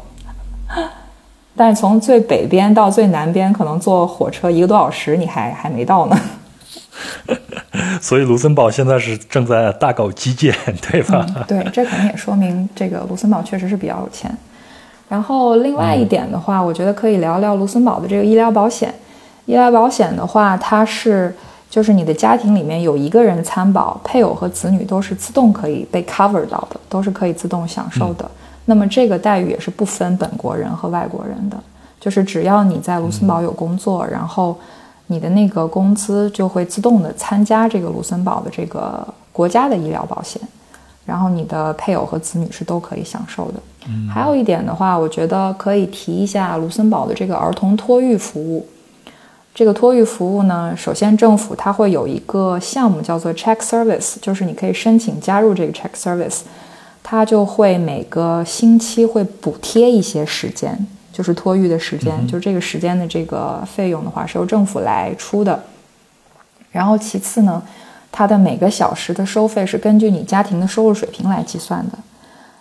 [1.55, 6.17] 但是从最北边到最南边，可能坐火车一个多小时，你还还没到呢。
[8.03, 10.55] 所以卢森堡现在是正在大搞基建，
[10.91, 11.27] 对吧？
[11.47, 14.31] 对，这可能也说明这个卢森堡确实是比较有钱。
[15.09, 18.95] 然后另外一点的话，我觉得可以聊聊卢森堡的这个医疗保险。
[19.47, 21.35] 医疗保险的话，它是。
[21.71, 28.29] 就是你的家庭里面有一个人参保，配偶和子女都是自动可以被 cover 到的，都是可以自动享受的。
[28.65, 31.59] 那么这个待遇也是不分本国人和外国人的，
[32.01, 34.59] 就是只要你在卢森堡有工作，然后
[35.09, 40.41] 你的那个工资就会自动的参加这个卢森堡的这个国家的医疗保险，
[41.05, 43.61] 然后你的配偶和子女是都可以享受的。
[44.13, 48.67] 还有一点的话，我觉得可以提一下卢森堡的这个儿童托育服务。
[49.55, 56.43] 这个托育服务呢，首先政府它会有一个项目叫做 Check Service，就是你可以申请加入这个 Check Service，
[57.03, 60.87] 它就会每个星期会补贴一些时间，
[61.19, 65.61] 就是托育的时间，就是这个时间的这个费用的话是由政府来出的。
[66.71, 67.61] 然后其次呢，
[68.13, 71.99] 它的每个小时的收费是根据你家庭的收入水平来计算的，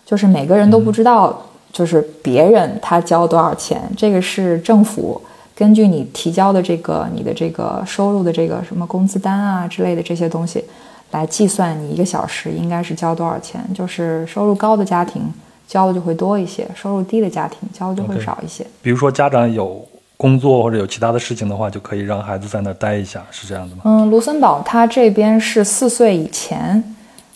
[0.03, 1.39] 就是每个人都不知道，
[1.71, 5.21] 就是别人他交多少钱，这个是政府。
[5.55, 10.63] 根据你提交的这个你的这个收入的这个什么工资单啊之类的这些东西，
[11.11, 13.63] 来计算你一个小时应该是交多少钱。
[13.75, 15.31] 就是收入高的家庭
[15.67, 18.65] 交的就会多一些，收入低的家庭交的就会少一些。
[18.81, 23.81] 比如说家长有工作或者有其他的事情的话，就可以让孩子在那儿待一下，是这样的吗？
[23.85, 26.81] 嗯，卢森堡它这边是四岁以前，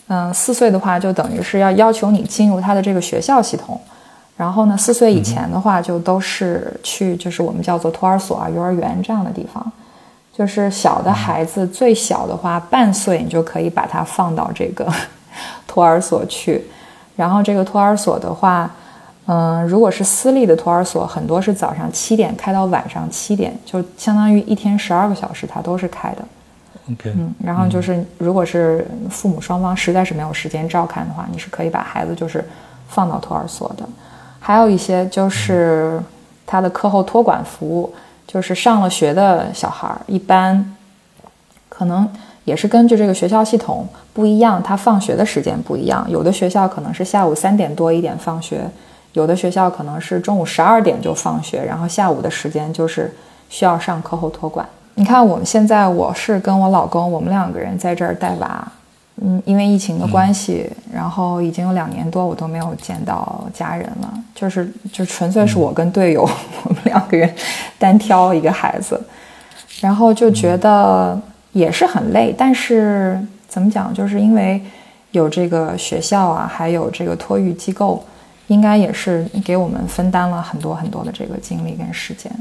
[0.08, 3.80] 嗯，四岁的话就等于是要要求你进入他的这个学校系统。
[4.34, 9.70] 然后呢，四岁以前的话，就都是去，就是我们叫做托儿所啊、幼儿园这样的地方。
[10.36, 14.90] 就是小的孩子，最小的话，半岁你就可以把他放到这个
[15.68, 16.64] 托儿所去。
[17.16, 18.70] 然后这个托儿所的话，
[19.26, 26.24] 嗯，如果是私立的托儿所，很多是早上七点开到晚上七点，就相当于一天十二个小时，它都是开的。
[26.90, 32.44] OK，嗯，然后就是如果是父母双方实在是没有时间照看的话，你是可以把孩子就是
[32.88, 33.88] 放到托儿所的。
[34.40, 36.02] 还有一些就是
[36.44, 37.94] 他的课后托管服务，
[38.26, 40.74] 就是上了学的小孩儿，一般
[41.68, 42.08] 可能
[42.44, 46.04] 也是根据这个学校系统不一样，他放学的时间不一样。
[46.08, 48.62] 有的学校可能是下午三点多一点放学，
[49.12, 53.14] 有的学校可能是中午十二点就放学，然后下午的时间就是
[53.48, 54.66] 需要上课后托管。
[54.94, 58.72] 你看我们现在，我是跟我老公，我们两个人在这儿带娃。
[59.20, 64.12] 嗯，因为疫情的关系，然后已经有两年多，我都没有见到家人了。
[64.34, 66.22] 就是，就纯粹是我跟队友，
[66.64, 67.32] 我们两个人
[67.78, 69.00] 单挑一个孩子，
[69.80, 71.20] 然后就觉得
[71.52, 72.34] 也是很累。
[72.36, 74.60] 但是怎么讲，就是因为
[75.12, 78.04] 有这个学校啊，还有这个托育机构，
[78.48, 82.32] 应该也是给我们分担了很多很多的这个精力跟时间，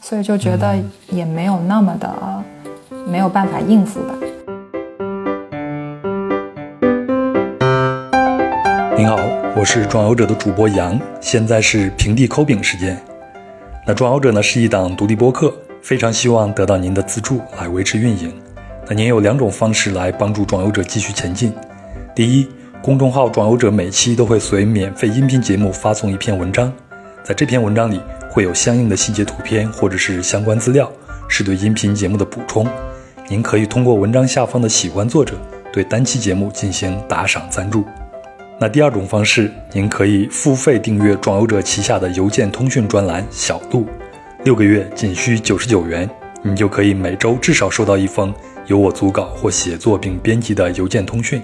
[0.00, 0.76] 所以就觉得
[1.08, 2.44] 也没有那么的
[3.06, 4.14] 没有办法应付吧。
[8.96, 9.16] 您好，
[9.56, 13.00] 我是壮游者的主播杨，现在是平地抠饼时间。
[13.86, 18.32] 那壮游者呢是一档独立播客，非常希望得到您的资助来维持运营。
[18.88, 21.52] 那您有两种方式来帮助壮游者继续前进。
[22.14, 22.48] 第一，
[22.82, 26.72] 公众号壮游者每期都会随免费音频节目发送一篇文章，
[27.22, 30.90] 在这篇文章里会有相应的细节图片或者是相关资料，
[31.28, 32.66] 是对音频节目的补充。
[33.28, 35.34] 您可以通过文章下方的喜欢作者
[35.72, 37.84] 对单期节目进行打赏赞助。
[38.58, 43.86] 那第二种方式，您可以付费订阅壮游者旗下的邮件通讯专栏小度，
[44.42, 46.08] 六个月仅需九十九元，
[46.42, 48.32] 你就可以每周至少收到一封
[48.68, 51.42] 由我组稿或写作并编辑的邮件通讯。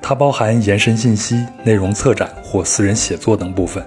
[0.00, 3.86] 它包含延伸信息、内容策展或私人写作等部分。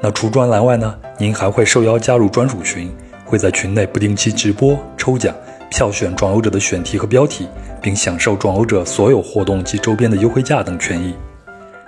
[0.00, 2.92] 那除专栏外呢，您还会受邀加入专属群，
[3.24, 5.32] 会在群内不定期直播、抽奖、
[5.70, 7.46] 票选壮游者的选题和标题，
[7.80, 11.14] 并享受壮游者所有活动及周边的优惠价等权益。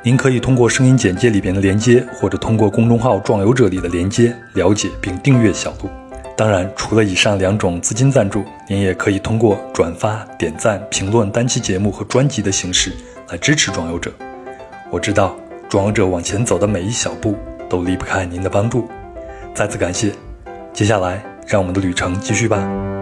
[0.08, 5.86] 您可以通过声音简介里边的连接，或者通过公众号“壮游者”里的连接了解并订阅小度。
[6.34, 12.90] 当然，除了以上两种资金赞助，您也可以通过转发、点赞、评论单期节目和专辑的形式
[13.28, 14.10] 来支持壮游者。
[14.90, 15.36] 我知道，
[15.68, 17.36] 壮游者往前走的每一小步
[17.68, 18.88] 都离不开您的帮助。
[19.52, 20.10] 再次感谢。
[20.72, 22.97] 接下来，让我们的旅程继续吧。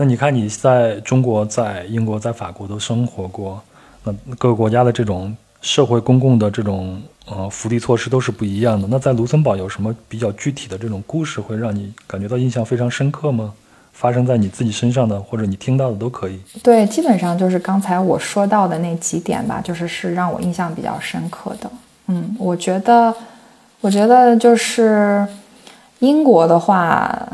[0.00, 3.62] 那你看，你在中国、在英国、在法国都生活过，
[4.02, 8.88] 那各个国家的这种社会公共的这种呃福利措施都是不一样的。
[8.90, 13.52] 那在卢森堡有什么比较具体的这种故事，会让你感觉到印象非常深刻吗？
[13.92, 16.40] 发生在你自己身上的，或者你听到的都可以。
[16.62, 21.70] 对，基本上就是刚才我说到的那几点吧，就是是让我印象比较深刻的。
[22.06, 23.14] 嗯，我觉得，
[23.82, 25.28] 我觉得就是
[25.98, 27.28] 英国的话。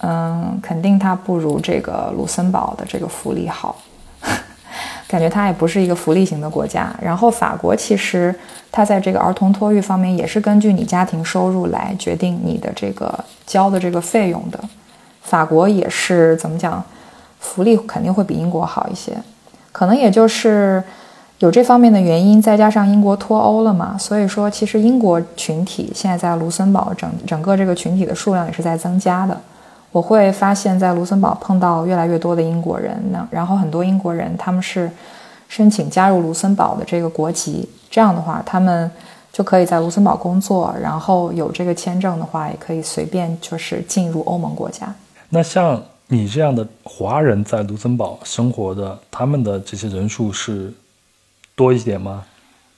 [0.00, 3.76] 嗯，肯定它不如这个卢森堡的这个福利好，
[5.08, 6.94] 感觉它也不是一个福利型的国家。
[7.00, 8.34] 然后法国其实
[8.70, 14.60] 它在这个儿童托育方面也是根据你家庭收入来决定你的这个交的这个费用的。
[15.22, 16.84] 法国也是怎么讲，
[17.40, 19.16] 福利肯定会比英国好一些，
[19.72, 20.82] 可能也就是
[21.38, 29.40] 有这方面的原因，再加上英国脱欧了嘛，所以说其实英国群体现在在卢森堡整整个这个群体的数量也是在增加的。
[29.94, 34.90] 我会发现，在卢森堡碰到越来越多的英国人呢，然后很多英国人他们是
[35.48, 38.90] 申请加入卢森堡的这个国籍，这样的话，他们
[39.32, 44.92] 就可以在卢森堡工作，然后有这个签证的话，也可以随便就是进入欧盟国家。
[45.28, 50.74] 那像你这样的华人在卢森堡生活的，他们的这些人数是
[51.54, 52.24] 多一点吗？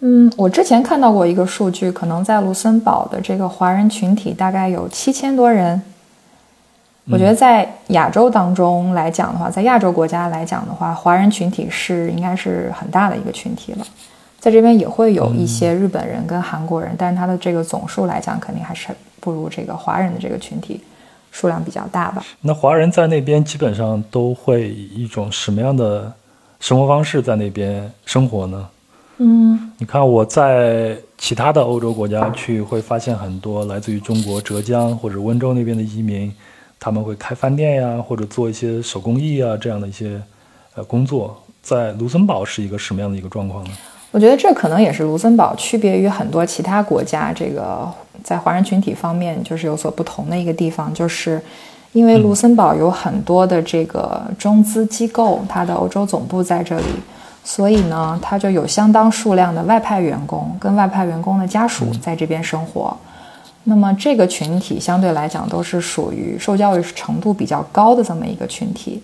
[0.01, 5.81] 嗯，我之前看到过一个数据，可能在卢森堡的这个华人群体大概有七千多人。
[7.09, 13.87] 我觉得在亚洲当中来讲的话，在亚洲国家来讲的话，华人群体是应该是很大的一个群体了。
[14.41, 18.89] 在这边也会有一些日本人跟韩国人，但是他的这个总数来讲，肯定还是
[19.21, 20.81] 不如这个华人的这个群体
[21.31, 22.25] 数量比较大吧。
[22.41, 26.13] 那华人在那边基本上都会以一种什么样的
[26.59, 28.69] 生活方式在那边生活呢？
[29.19, 36.33] 嗯，你看我在其他的欧洲国家去，会发现很多来自于中国浙江或者温州那边的移民。
[36.79, 40.21] 他们会开饭店呀，或者做一些手工艺啊，这样的一些
[40.75, 43.71] 呃工作，在卢森堡是一个什么样的一个状况呢？
[44.13, 47.87] 我觉得这可能也是卢森堡区别于很多其他国家，这个
[48.23, 51.41] 在华人群体方面就是有所不同的一个地方，就是
[51.93, 56.85] 因为卢森堡有很多的这个中资机构，它的欧洲总部在这里，
[57.45, 62.97] 所以呢，它就有相当数量的外派员工跟外派员工的家属在这边生活。
[63.69, 69.03] 那么这个群体相对来讲都是属于受教育程度比较高的这么一个群体，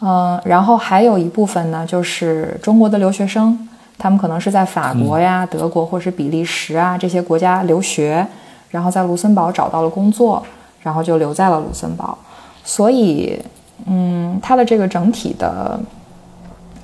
[0.00, 3.56] 嗯，然后还有一部分呢，就是中国的留学生，
[3.96, 8.26] 他们可能是在法国呀、德国或是比利时啊这些国家留学，
[8.70, 10.44] 然后在卢森堡找到了工作，
[10.82, 12.18] 然后就留在了卢森堡，
[12.64, 13.40] 所以，
[13.86, 15.78] 嗯，它的这个整体的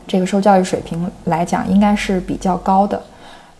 [0.06, 3.02] 这个受教育水平来讲，应该是比较高的。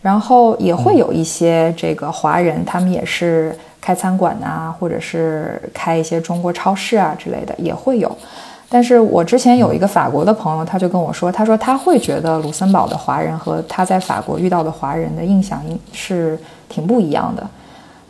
[0.02, 8.10] 然后也会有一些这个华人，他们也是开餐馆啊，或者是开一些中国超市啊之类的，也会有。
[8.68, 16.36] 但是我之前有一个法国的朋友，他就跟我说，他说他会觉得卢森堡的华人和他在法国遇到的华人的印象是
[16.68, 17.46] 挺不一样的。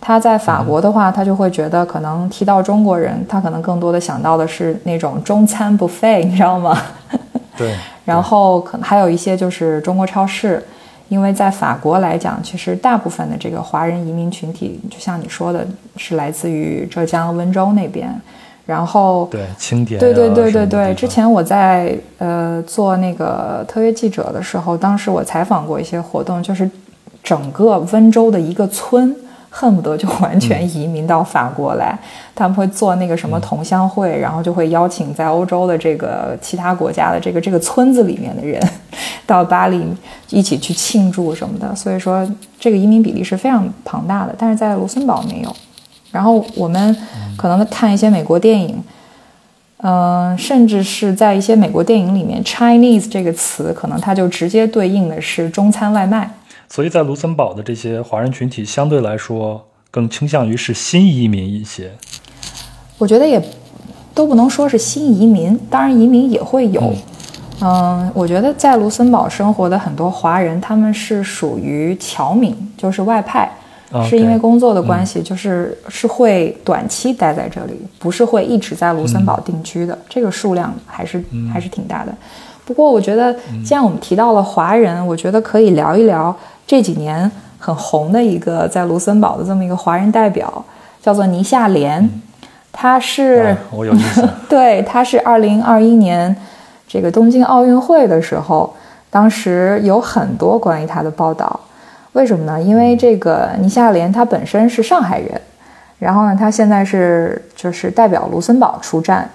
[0.01, 6.74] 他在法国的话，他就会觉得可能提到中国人，他可能更多的想到的是那种中餐 buffet，你知道吗？
[7.57, 7.76] 对。
[8.07, 10.64] 然后可能还有一些就是中国超市。
[11.12, 15.66] 因为在法国来讲，其实大部分的这个华人移民群体，就像你说的，
[15.98, 18.08] 是来自于浙江温州那边。
[18.64, 20.94] 然后对清点，对对对对对。
[20.94, 26.70] 之前我在呃做那个特约记者的时候，当时我采访过一些活动，就是
[27.22, 29.14] 整个温州的一个村。
[29.55, 31.96] 恨不得就完全移民到法国来，
[32.34, 38.59] 他们会做那个什么同乡会，然后就会邀请在欧洲的这个其他国家的这个这个村子里面的人
[39.26, 39.86] 到巴黎
[40.30, 41.76] 一起去庆祝什么的。
[41.76, 42.26] 所以说
[42.59, 45.55] 这个移民比例是非常庞大的，但是在卢森堡没有。
[46.11, 46.96] 然后我们
[47.36, 48.82] 可能看一些美国电影，
[49.82, 56.30] 嗯，甚至是在一些美国电影里面，Chinese 这个词可能它就直接对应的是中餐外卖。
[56.74, 61.92] 所以在卢森堡的这些华人群体相对来说更倾向于是新移民一些。
[62.96, 63.38] 我觉得也
[64.14, 66.94] 都不能说是新移民，当然移民也会有。
[67.60, 73.52] 嗯，我觉得在卢森堡生活的很多华人，他们是属于侨民，就是外派，
[74.08, 79.98] 是因为工作的关系，就是是会短期待在这里，不是会一直在卢森堡定居的。
[80.08, 82.14] 这个数量还是还是挺大的。
[82.64, 83.30] 不过我觉得，
[83.62, 86.34] 既然我们提到了华人，我觉得可以聊一聊。
[86.72, 90.64] 这几年很红的一个在卢森堡的这么一个华人代表，
[91.02, 92.08] 叫做倪夏莲，
[92.72, 96.34] 他是我有意思， 对，他是二零二一年
[96.88, 98.74] 这个东京奥运会的时候，
[99.10, 101.60] 当时有很多关于他的报道。
[102.12, 102.58] 为什么呢？
[102.58, 105.38] 因为这个倪夏莲他本身是上海人，
[105.98, 109.28] 然后呢，他现在是就是代表卢森堡出战。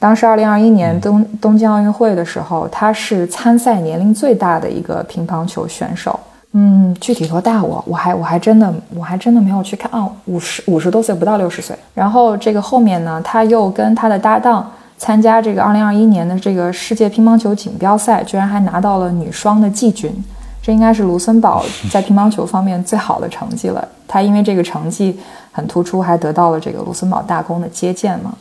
[0.00, 6.18] 当时二零二一年东东京奥运会的时候，他是参赛年龄最大的一个乒乓球选手。
[6.52, 11.76] 嗯，具体多大我我还我还真的我还真的没有去看啊，五十五十多岁不到六十岁。
[11.94, 20.12] 然后这个后面呢，他又跟他的搭档参加这个二零二一年的这个世界乒乓球锦标赛，居然还拿到了女双的季军，
[20.60, 23.86] 这应该是卢森堡在乒乓球方面最好的成绩了。
[24.08, 25.16] 他因为这个成绩
[25.52, 28.34] 很突出，还得到了这个卢森堡大公的接见嘛。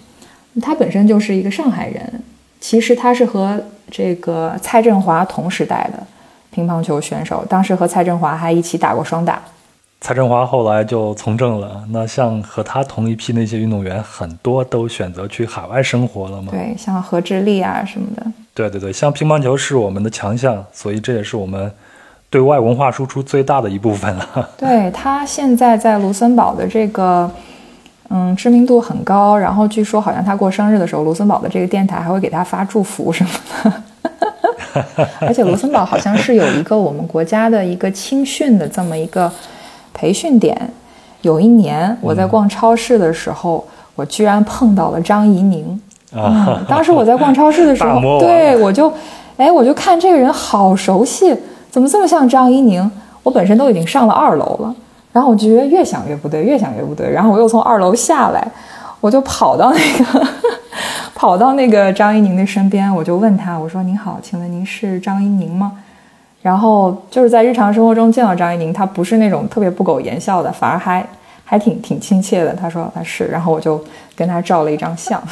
[0.60, 2.24] 他本身就是一个上海人，
[2.60, 6.03] 其实他是和这个蔡振华同时代的。
[6.60, 9.41] 乒乓球选手，当时和蔡振华还一起打过双打。
[10.01, 11.82] 蔡振华后来就从政了。
[11.91, 16.49] 那像和他同一批那些运动员，很多都选择去海外生活了吗？
[16.51, 18.26] 对，像何智丽啊什么的。
[18.53, 21.72] 对对对，像乒乓球是我们的强项，所以这也是我们
[22.30, 24.49] 对外文化输出最大的一部分了。
[24.57, 27.30] 对他现在在卢森堡的这个，
[28.10, 29.38] 嗯，知名度很高。
[29.38, 33.30] 然后据说好像他过生日的时候，卢森堡的这个电台还会给他发祝福什么
[33.64, 33.84] 的。
[35.22, 39.32] 而且卢森堡好像是有一个我们国家的一个青训的这么一个
[39.93, 40.70] 培训点。
[41.22, 43.65] 有一年我在逛超市的时候，
[43.95, 45.82] 我居然碰到了张怡宁。
[46.15, 46.65] 啊！
[46.67, 48.91] 当时我在逛超市的时候， 对我就，
[49.38, 51.36] 哎，我就看这个人好熟悉，
[51.70, 52.89] 怎么这么像张怡宁？
[53.22, 54.76] 我本身都已经上了二楼了，
[55.11, 57.11] 然后我就觉得越想越不对，越想越不对。
[57.11, 58.47] 然后我又从二楼下来，
[59.01, 60.28] 我就跑到那个。
[61.20, 65.74] 跑到那个张怡宁的身边，我就问他：“我说您好，请问您是张怡宁吗？”
[66.41, 71.05] 然后就是在日常生活中见到张怡宁，他不是那种特别不苟言笑的，反而还
[71.43, 72.53] 还挺挺亲切的。
[72.53, 73.84] 他说他是，然后我就
[74.15, 75.22] 跟他照了一张相。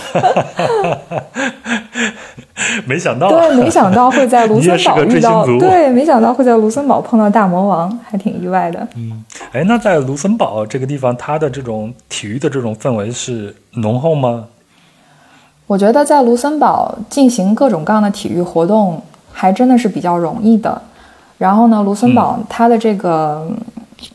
[2.86, 8.86] 没想到，对，没想到会在卢森堡 遇到，对，没想到会在卢森堡碰到大魔王，还挺意外的。
[8.98, 9.24] 嗯，
[9.54, 14.44] 哎，那在卢森堡这个地方，它的这种体育的这种氛围是浓厚吗？
[15.68, 19.02] 我觉得在卢森堡进行各种各样的体育活动
[19.32, 20.82] 还真的是比较容易的。
[21.38, 23.46] 然后呢，卢森堡它的这个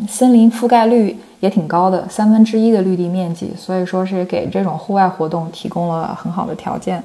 [0.08, 7.02] 森林覆盖率也挺高的，三分之一的绿地面积，所以说是给这种户外活动提供了很好的条件。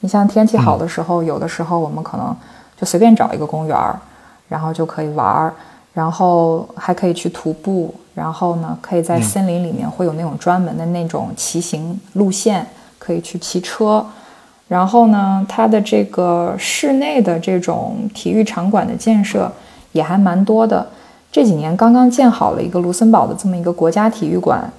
[0.00, 2.34] 你像天气好的时候，有的时候我们可能
[2.80, 3.98] 就随便找一个公园儿，
[4.48, 5.52] 然后就可以玩儿，
[5.92, 12.64] 然后还可以去徒步，然后呢，可以在森林里面会有那种专门的那种骑行路线。
[13.08, 14.04] 可以去骑车，
[14.68, 19.50] 然后呢，它的这个室内的这种体育场馆的建设
[19.92, 20.86] 也还蛮多的。
[21.32, 24.70] 这几年刚刚建好了一个卢森堡的这么一个国家体育馆，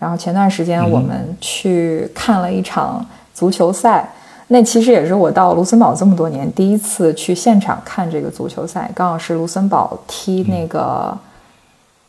[0.00, 4.10] 然后前段时间我们去看了一场足球赛，
[4.48, 11.16] 那其实也是我到卢森堡这么多年第一次去现场看这个足球赛，刚好是卢森堡踢那个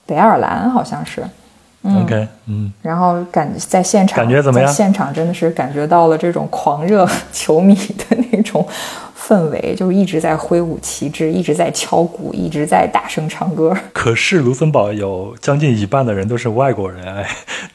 [0.07, 1.23] 北爱尔兰，好像是。
[1.83, 4.69] OK，嗯，然后感在现场感觉怎么样？
[4.71, 8.67] 现场真的是感觉到了这种狂热球迷的那种
[9.17, 13.73] 氛围， 就是一直在挥舞旗帜，一直在敲鼓，一直在大声唱歌。
[13.93, 17.25] 可是卢森堡有将近一半的人都是外国人，哎，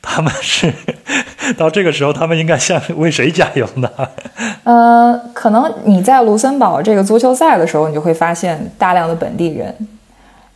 [0.03, 0.71] 他们是
[1.57, 3.89] 到这个时候，他们应该向为谁加油呢？
[4.65, 9.75] 呃，可能你在卢森堡这个足球赛的时候，你就会发现大量的本地人。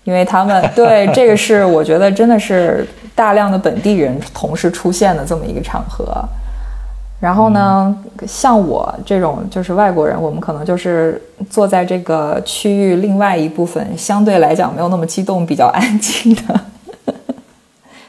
[0.06, 6.24] 因为他们对 这个是我觉得真的是大量的本地人同时出现的这么一个场合。
[7.18, 7.96] 然后呢，
[8.26, 16.60] 像我这种就是外国人，我们可能就是坐在这个区域另外一部分，相对来讲没有那么激动，比较安静的。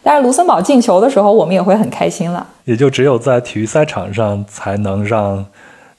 [0.04, 2.45] 但是卢森堡进球的时候，我们也会很开心了。
[2.66, 5.45] 也就只有在体育赛场上，才能让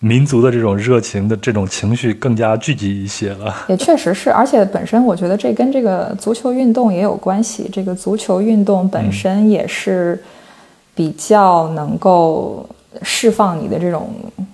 [0.01, 3.55] 民族的这种热情的这种情绪更加聚集一些了。
[3.69, 7.69] 也确实是，而且本身我觉得这跟这个足球运动也有关系。
[7.73, 10.23] 这个足球运动本身也是
[10.95, 12.69] 比较能够。
[13.03, 14.11] 释放你的这种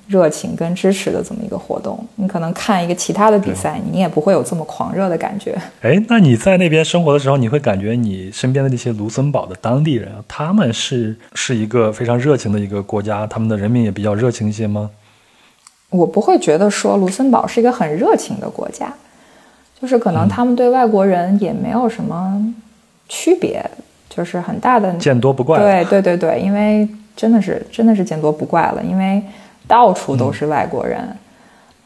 [0.06, 5.56] 热情跟支持的这么一个活动，你可能看一个其他的比赛，你也不会有这么狂热的感觉。
[5.80, 14.90] 哎，那你在那边生活的时候，你会感觉你身边的这些卢森堡的当地人，他们是是一个非常热情的一个国家，他们的人民也比较热情一些吗？
[15.96, 18.92] 我不会觉得说卢森堡是一个很热情的国家，
[19.80, 22.42] 就是可能他们对外国人也没有什么
[23.08, 23.64] 区别，
[24.08, 25.58] 就是很大的见多不怪。
[25.58, 26.88] 对对对对，因为。
[27.16, 29.22] 真的是，真的是见多不怪了，因为
[29.68, 31.00] 到处都是外国人。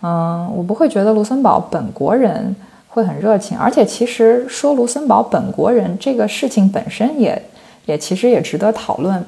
[0.00, 2.56] 嗯，我不会觉得卢森堡本国人
[2.88, 7.42] 会很热情，而且其实说卢森堡本国人这个事情本身也
[7.84, 9.22] 也其实也值得讨论。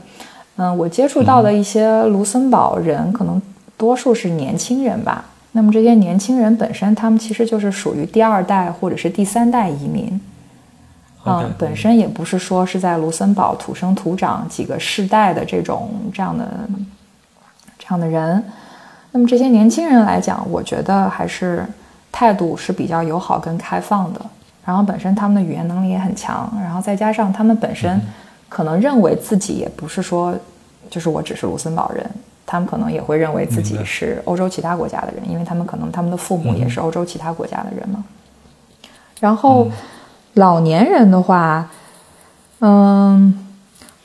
[0.56, 3.40] 嗯，我接触到的一些卢森堡人，可能
[3.80, 5.24] 多数是年轻人吧。
[5.52, 10.20] 那么这些年轻人本身，他们其实就是属于第二代或者是第三代移民。
[11.24, 16.46] 嗯，本身也不是说是在卢森堡土生土长几个世代的这种这样的
[17.78, 18.44] 这样的人，
[19.12, 21.66] 那么这些年轻人来讲，我觉得还是
[22.12, 24.20] 态度是比较友好跟开放的。
[24.64, 28.00] 然后本身他们的语言能力也很强，然后再加上他们本身
[28.48, 30.38] 可能认为自己也不是说
[30.88, 32.08] 就是我只是卢森堡人，
[32.50, 38.04] 他们可能也会认为自己是欧洲其他国家的人，因为他们可能他们的父母也是欧洲其他国家的人嘛。
[39.20, 39.70] 然后。
[40.34, 41.68] 老年人的话，
[42.60, 43.48] 嗯，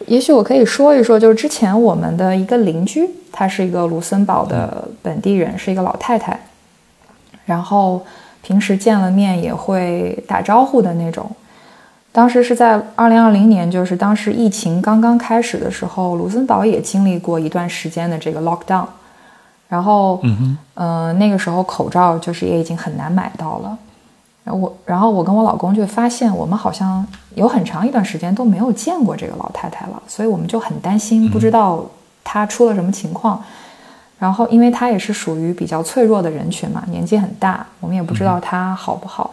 [0.08, 6.40] 也许我可以说一说，就是之前我们的一个邻居，她是一个卢森堡的本地人，是一个老太太，
[7.46, 8.04] 然后
[8.42, 11.30] 平时见了面也会打招呼的那种。
[12.16, 18.86] 当时是在二零二零年，就是当时疫情刚刚开始的时候，卢森堡也经历过一段时间的这个 lockdown，
[19.68, 23.78] 然后，嗯嗯，那个时候口罩就是也已经很难买到了。
[24.46, 31.86] 然后我，然后我跟我老公就发现，我们好像有很长一段时间都没有见过这个老太太了，所以我们就很担心，不知道
[32.24, 33.44] 她出了什么情况。
[34.18, 39.32] 然后，因为她也是属于比较脆弱的人群嘛，年纪很大，我们也不知道她好不好。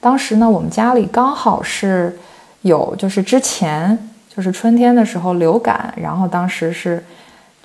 [0.00, 2.16] 当时呢，我们家里刚好是
[2.62, 3.98] 有，就是之前
[4.34, 7.04] 就是春天的时候流感，然后当时是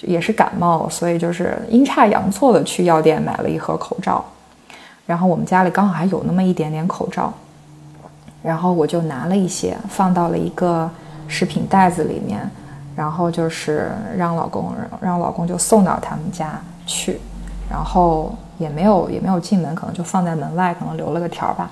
[0.01, 4.23] 也是感冒，所以就是阴差阳错的去药店买了一盒口罩。
[5.05, 7.31] 然后我们家里刚好还有那么一点点口罩，
[8.41, 10.89] 然后我就拿了一些放到了一个
[11.27, 12.49] 食品袋子里面，
[12.95, 17.19] 然后就是让老公让老公就送到他们家去，
[17.69, 21.69] 然后也没有也没有进门，可能就放在门外，可能留了个条吧。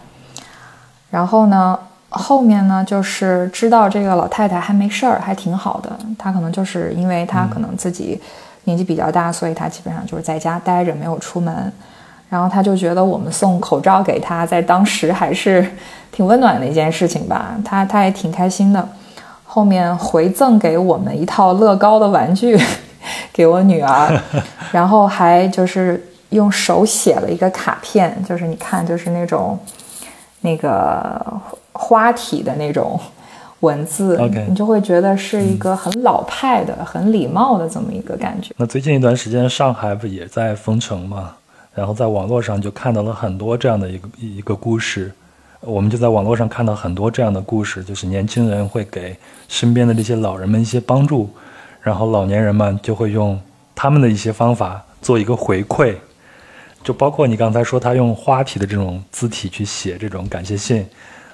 [1.11, 1.77] 然后呢，
[2.09, 5.91] 后面呢就是知道这个老太太还没事儿，还挺好的。
[6.17, 8.19] 她可能就是因为她可能自己
[8.63, 11.71] 年纪比较大，所以她基本上就是在家待着，没有出门。
[12.29, 15.69] 然后他就觉得我们送口罩给他，在当时还是
[16.13, 18.87] 挺温暖的一件事情吧，他他也挺开心的。
[19.43, 22.57] 后面回赠给我们一套乐高的玩具，
[23.33, 24.17] 给我女儿，
[24.71, 29.59] 然后还就是用手写了一个卡片，就是你看，就是那种
[30.41, 32.99] 那个花体的那种
[33.61, 38.53] 文字，你就会觉得是一个很老派的、很礼貌的这么一个感觉。
[38.57, 41.35] 那最近一段时间，上海不也在封城吗？
[41.73, 45.11] 然后在网络上就看到了很多这样的一个一个故事，
[45.61, 49.15] 我们就在网络上看到很多这样的故事，就是年轻人会给
[49.47, 51.29] 身边的这些老人们一些帮助，
[51.81, 53.39] 然后老年人们就会用
[53.73, 55.95] 他们的一些方法做一个回馈，
[56.83, 60.85] 就包括你刚才说他用花体的这种字体去写这种感谢信，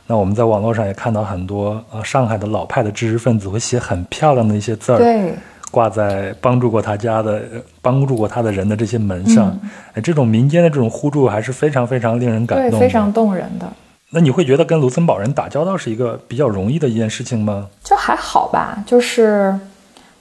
[0.06, 4.98] 那我们在网络上也看到很多呃上海的老派的知识分子会写很漂亮的一些字儿。
[4.98, 5.34] 对。
[5.70, 7.42] 挂在帮助过他家的、
[7.82, 9.54] 帮助过他的人的这些门上，
[9.94, 13.68] 哎，这种民间的这种互助还是非常非常令人感动，非常动人的。
[14.12, 17.68] 那你会觉得跟卢森堡人打交道是一个比较容易的一件事情吗？
[17.84, 19.54] 就还好吧，就是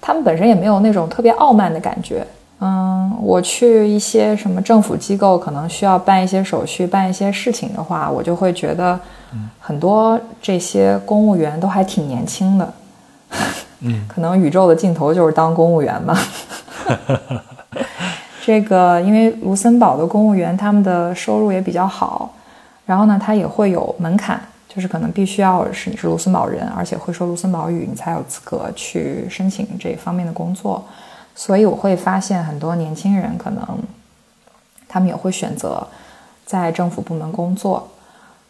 [0.01, 2.27] 他们本身也没有那种特别傲慢的感觉。
[2.61, 8.99] 嗯，我去一些什么政府机构，可能需要办一些手续、办一些事情的话，我就会觉得
[9.61, 12.73] 很多这些公务员都还挺年轻的。
[13.81, 16.19] 嗯， 可能宇宙的尽头就是当公务员吧。
[18.43, 22.33] 这个，因为卢森堡的公务员他们的收入也比较好，
[22.87, 30.83] 然后呢，他也会有门槛，就是可能必须要是你是卢森堡人，而且会说卢森堡语，你才有资格去申请这方面的工作。
[31.37, 33.63] 所以我会发现很多年轻人可能
[34.89, 35.87] 他们也会选择
[36.45, 37.87] 在政府部门工作。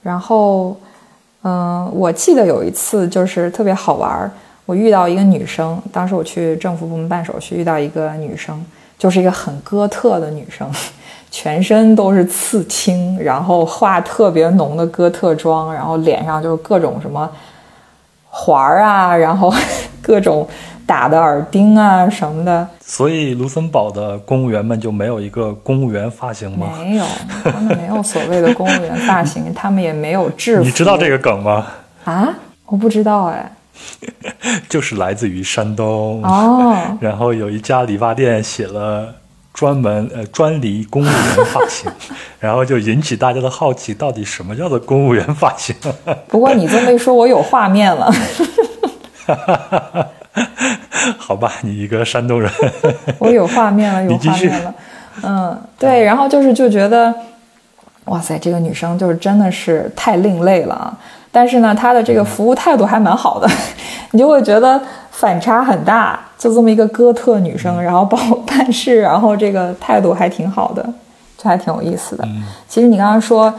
[0.03, 0.76] 然后，
[1.43, 4.30] 嗯，我记得有一次就是特别好玩儿，
[4.64, 8.64] 我遇到一个女生，当时我去政府部门办手续，遇到一个女生，
[8.97, 10.70] 就是一个很哥特的女生。
[11.28, 17.28] 全身都是刺青，然后化特别浓的哥特妆，然后脸上就是各种什么
[18.30, 19.53] 环儿啊，然后
[20.01, 20.47] 各种
[20.87, 22.66] 打的耳钉啊什么的。
[22.80, 26.68] 所以卢森堡的公务员们就没有一个公务员发型吗？
[26.78, 27.05] 没有，
[27.45, 30.64] 他们没有所谓的公务员发型， 他们也没有制服。
[30.64, 31.66] 你知道这个梗吗？
[32.05, 32.32] 啊，
[32.66, 33.53] 我不知道哎。
[34.70, 39.14] 就是来自于山东哦， 然后有一家理发店写了。
[39.57, 41.91] 专门呃专理公务员发型，
[42.39, 45.74] 然后就引起大家的好奇，到底什么叫做公务员发型？
[46.28, 48.12] 不过你这么一说，我有画面了。
[51.18, 52.51] 好吧，你一个山东人，
[53.18, 54.74] 我有画面了，有画面了。
[55.22, 57.14] 嗯，对，然后就是就觉得，
[58.05, 60.97] 哇塞，这个女生就是真的是太另类了啊。
[61.32, 63.49] 但是呢，她的这个服务态度还蛮好的，
[64.12, 64.80] 你就会觉得
[65.11, 66.20] 反差很大。
[66.39, 70.87] 就这么一个哥特女生，然后帮我办事，然后这个态度还挺好的，
[71.39, 72.28] 这还挺有意思的。
[72.68, 73.53] 其实你刚刚说，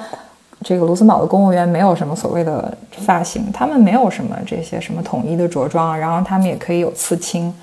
[0.68, 7.54] 这个卢森堡的公务员没有什么所谓的发型，他们没有什么这些什么统一的着装，然后他们也可以有刺青，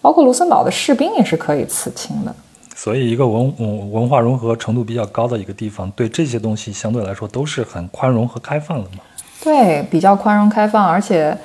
[0.00, 2.34] 包括卢森堡的士兵也是可以刺青的。
[2.74, 9.00] 所以，一个文文文化融合程度比较高的一个地方，对这些东西相对来说都是很宽容和开放的嘛。
[9.44, 11.36] 对，比较宽容开放，而且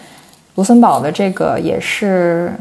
[0.55, 2.53] 卢森堡的这个也是。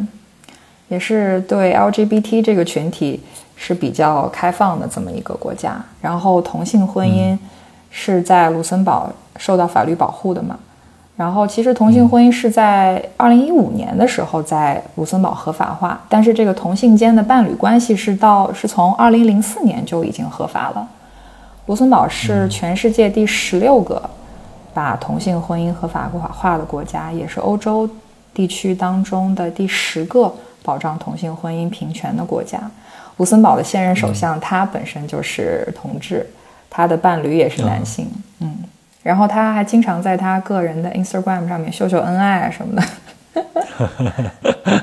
[0.89, 3.19] 也是对 LGBT 这个群体
[3.57, 7.35] 是比较开放的这么一个国家，然后同性婚姻
[7.93, 10.59] 是在卢森堡受到法律保护的嘛。
[11.15, 20.89] 然后其实同性婚姻是在二零一五年的时候在卢森堡合法化，但是这个同性间的伴侣关系是到是从二零零四年就已经合法了。
[21.67, 24.03] 卢森堡是全世界第十六个
[24.75, 27.89] 把同性婚姻合法化的国家，也是欧洲
[28.35, 30.35] 地区当中的第十个。
[30.65, 32.57] 保障同性婚姻平权的国家，
[33.17, 36.25] 卢森堡的现任首相他本身就是同志，
[36.75, 38.11] 他的伴侣也是男性，
[38.41, 38.65] 嗯，
[39.03, 42.83] 然后他还经常在他个人的 Instagram 上面秀秀恩爱啊什么的。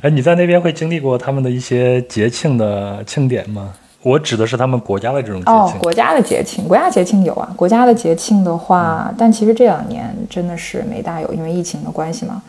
[0.00, 3.74] 哎，你在那边会经历过他们的一些节庆的庆典吗？
[4.02, 5.54] 我指的是他们国家的这种节庆。
[5.54, 7.52] 哦，国家的节庆，国家节庆有啊。
[7.54, 12.42] 国家的节庆的话，但其实这两年真的是没大有，因为疫情的关系嘛。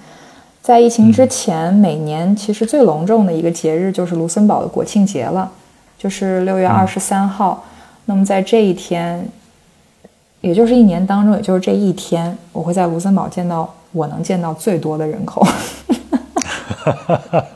[0.62, 5.52] 在疫情之前，每年其实最隆重的一个节日就是卢森堡的国庆节了，
[5.98, 7.66] 就是六月二十三号。
[8.06, 9.26] 那么在这一天，
[10.41, 15.45] 也就是一年当中，也就是这一天，我会在卢森堡见到我能见到最多的人口，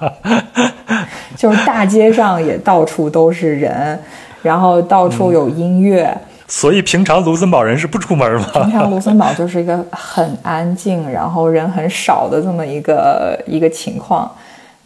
[1.35, 3.99] 就是大街上也到处都是人，
[4.41, 6.17] 然后到处有音乐。
[6.47, 8.47] 所以平常卢森堡人是不出门吗？
[8.53, 14.31] 平常卢森堡就是一个很安静，然后人很少的这么一个一个情况。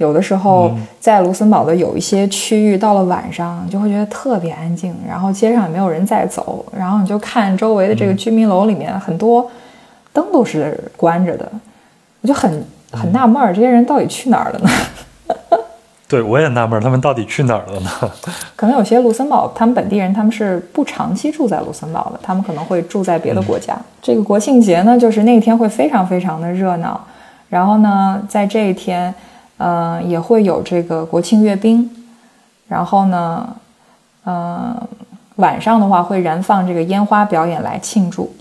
[0.02, 9.50] 有的时候在卢森堡的有一些区域，到了晚上就会觉得特别安静，然后街上也没有人在走，然后你就看周围的这个居民楼里面很多
[10.12, 11.50] 灯都是关着的，
[12.22, 14.70] 我就很很纳闷儿，这些人到底去哪儿了呢？
[16.10, 17.90] 对，我也纳闷，他们到底去哪儿了呢？
[18.58, 23.78] 可能有些卢森堡，他们本地人他们是不长期住在卢森堡的，他们可能会住在别的国家。
[24.02, 27.00] 这个国庆节呢，就是那一天会非常非常的热闹，
[27.48, 29.14] 然后呢，在这一天，
[29.62, 31.88] 呃，也会有这个国庆阅兵，
[32.68, 33.48] 然后呢，
[34.24, 34.76] 呃，
[35.36, 38.34] 晚上的话会燃放这个烟花表演来庆祝。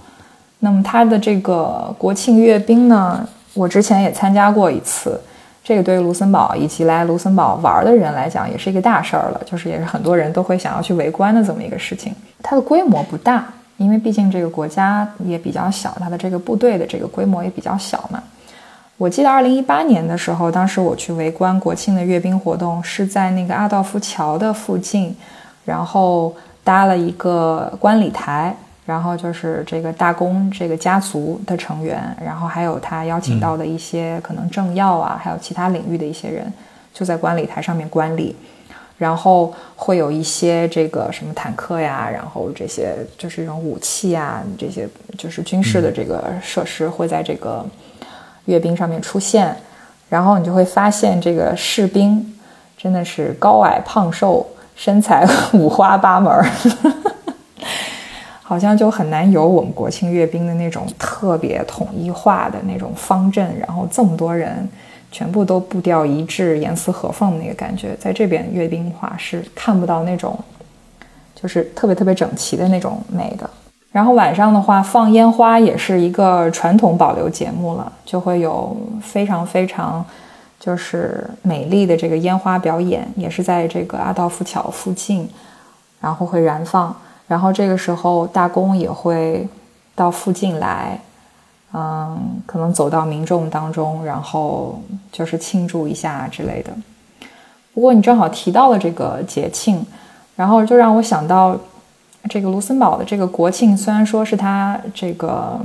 [0.61, 5.21] 那么它的这个国庆阅兵呢，我之前也参加过一次。
[5.62, 12.14] 这个对于卢森堡以及来卢森堡玩的人来讲，也是一个大事儿了，就是也是很多人都会想要去围观的这么一个事情。
[12.43, 13.45] 它的规模不大，
[13.77, 18.23] 因为毕竟这个国家也比较小，它的这个部队的这个规模也比较小嘛。
[19.01, 25.17] 我记得二零一八年的时候，当时我去围观国庆的阅兵活动，是在那个阿道夫桥的附近，
[25.65, 28.55] 然后搭了一个观礼台。
[28.85, 36.53] 然后就是这个大公这个家族的成员，然后还有他邀请到的一些可能政要啊，还有其他领域的一些人，
[36.93, 38.37] 就在观礼台上面观礼。
[38.99, 44.87] 然后会有一些这个什么坦克呀，然后这些就是这种武器啊，这些
[45.17, 47.65] 就是军事的这个设施会在这个
[48.51, 49.57] 阅兵上面出现。
[50.11, 52.35] 然后你就会发现，这个士兵
[52.77, 54.45] 真的是高矮胖瘦，
[54.75, 56.35] 身材五花八门。
[58.43, 64.69] 好像就很难有我们国庆阅兵的那种特别统一化的那种方阵，然后这么多人
[65.13, 70.37] 全部都步调一致、严丝合缝的那个感觉，在这边阅兵的话是看不到那种
[71.41, 73.49] 就是特别特别整齐的那种美的。
[73.93, 80.05] 然后晚上的话，放烟花也是一个传统保留节目了，就会有非常非常
[80.61, 85.28] 就是美丽的这个烟花表演，也是在这个阿道夫桥附近，
[86.01, 86.95] 然后会燃放。
[87.26, 89.49] 然后这个时候，大公也会
[89.95, 91.01] 到附近来，
[91.72, 94.80] 嗯，可能走到民众当中，然后
[95.11, 96.72] 就是庆祝一下之类的。
[97.72, 99.86] 不过你正好提到了这个节庆，
[100.36, 101.57] 然后就让我想到，
[102.29, 105.61] 这个卢森堡的这个国庆，虽然说是它这个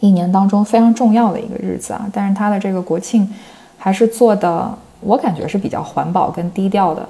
[0.00, 3.32] 一年当中非常重要的一个日子啊，但是它的这个国庆
[3.78, 7.08] 还是做的，我感觉是比较环保跟低调的。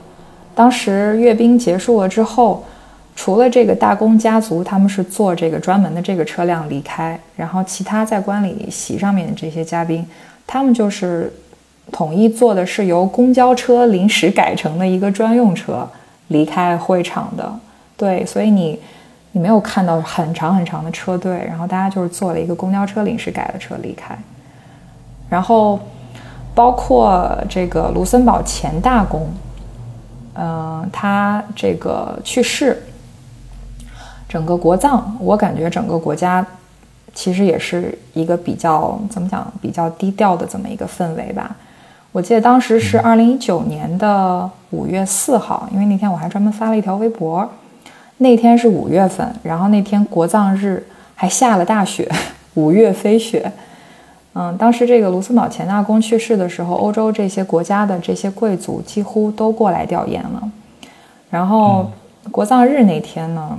[0.55, 2.65] 当时阅兵结束了之后。
[3.17, 10.05] 除了这个大公家族，他们是坐这个专门的这个车辆离开，然后其他在观礼席上面的这些嘉宾，
[10.49, 11.33] 他们就是
[11.93, 15.89] 统一坐的是由公交车临时改成的一个专用车
[16.27, 17.57] 离开会场的。
[17.97, 18.79] 对，所以你
[19.33, 24.17] 你没有看到很长很长的车队，然后大家就是坐了一个公交车临时改的车离开。
[25.29, 25.79] 然后
[26.55, 29.27] 包括这个卢森堡前大公，
[30.35, 32.83] 嗯，他这个去世。
[34.27, 36.45] 整个国葬，我感觉整个国家
[37.15, 41.55] 其实也是一个比较怎么讲，比较低调的这么一个氛围吧。
[42.11, 47.49] 我记得当时是二零一九年的五月四号，因为那天我还专门发了一条微博。
[48.19, 52.11] 那天是五月份，然后那天国葬日还下了大雪，
[52.55, 53.53] 五月飞雪。
[54.35, 60.43] 嗯，当时这个卢森堡前大公去世的时候，欧洲这些国家的这些贵族几乎都过来吊唁了。
[61.31, 61.91] 然后
[62.31, 63.59] 国葬日那天呢？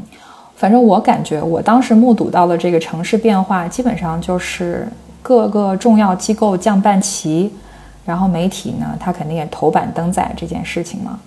[0.58, 4.88] 反正我感觉，我当时目睹到的这个城市变化，基本上就是
[5.22, 7.52] 各个重要机构降半旗，
[8.06, 11.20] 然后媒体呢，他肯定也头版登载这件事情嘛。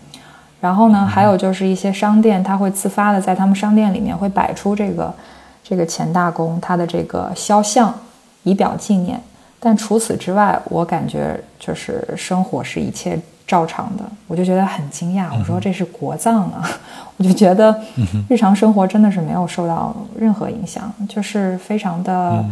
[0.61, 5.15] 然后呢，还有就是一些商店，它会自发的在他们商店里面会摆出这个
[5.63, 7.95] 这个钱大公他的这个肖像，
[8.43, 9.21] 以表纪念。
[9.61, 13.19] 但除此之外，我感觉就是生活是一切。
[13.49, 15.35] 照常的，我就觉得很惊讶。
[15.39, 16.69] 我说这是国葬啊，
[17.17, 17.75] 我就觉得
[18.29, 22.45] 日常生活真的是没有受到任何影响，就是非常的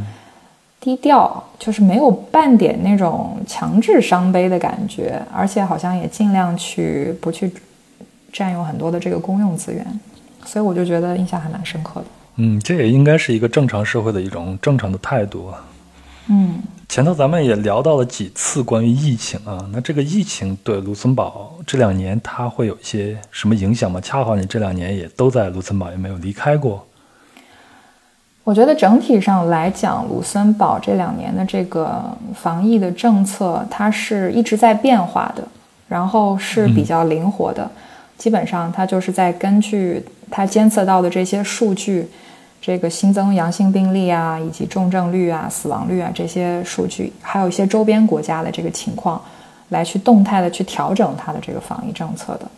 [0.80, 7.52] 低调，就是没有半点那种强制伤悲的感觉，而且好像也尽量去不去
[8.36, 10.00] 占用很多的这个公用资源，
[10.44, 12.06] 所以我就觉得印象还蛮深刻的。
[12.36, 15.64] 嗯，这也应该是一个正常社会的一种正常的态度啊。
[16.28, 16.62] 嗯。
[16.88, 24.00] 前头咱们也聊到了几次关于疫情啊，那这个疫情对卢森堡这两年它会有一些什么影响吗？
[24.00, 26.86] 恰好你这两年也都在卢森堡，也没有离开过。
[28.44, 35.42] 我觉得整体上来讲，卢森堡这两年的这个防疫的政策，它是一直在变化的，
[35.88, 37.68] 然后是比较灵活的，
[38.18, 42.08] 基本上它就是在根据它监测到的这些数据。
[42.58, 49.22] 这个新增阳性病例啊，以及重症率啊、死亡率啊这些数据，还有一些周边国家的这个情况，
[49.68, 52.48] 来去动态的去调整它的这个防疫政策的。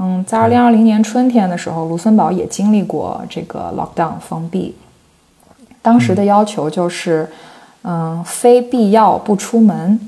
[0.00, 4.76] 嗯，在二零二零年春天的时候，卢森堡也经历过这个 lockdown 封闭，
[5.80, 7.26] 当时的要求就是，
[7.84, 9.98] 嗯，非必要不出门。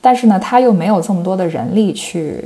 [0.00, 2.42] 但是呢，他又没有这么多的人力去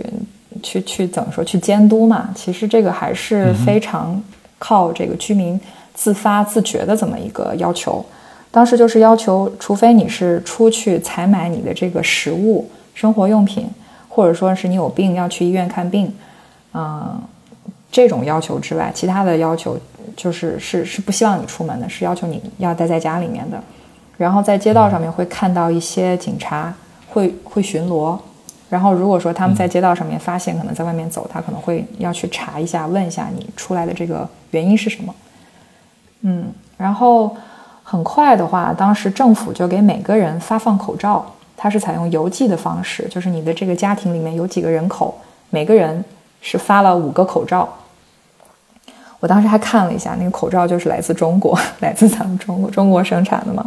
[0.62, 2.30] 去去怎么说去监督嘛？
[2.34, 4.22] 其实这个还是非常。
[4.56, 5.60] 靠这个居民
[5.92, 8.02] 自发自觉的这么一个要求，
[8.50, 13.68] 当时就是要求，除非你是出去采买你的这个食物、生活用品，
[14.08, 16.10] 或者说是你有病要去医院看病，
[16.72, 17.20] 嗯，
[17.92, 19.78] 这种要求之外，其他的要求
[20.16, 23.62] 就是是是不希望你出门的，是要求你要待在家里面的。
[24.16, 26.72] 然后在街道上面会看到一些警察
[27.10, 28.16] 会会巡逻。
[28.74, 35.14] 然后，如果说他们在街道上面发现可能在外面走，他可能会要去查一下，问一下你出来的这个原因是什么。
[36.22, 37.36] 嗯，然后
[37.84, 41.24] 很快的话，当时政府就给每个人发放口罩，
[41.56, 45.16] 它是采用邮寄的方式，就是你的这个家庭里面有几个人口，
[45.50, 46.04] 每个人
[46.40, 47.68] 是发了五个口罩。
[49.20, 53.64] 我当时还看了一下，那个口罩就是来自中国， 来自咱们中国中国生产的嘛。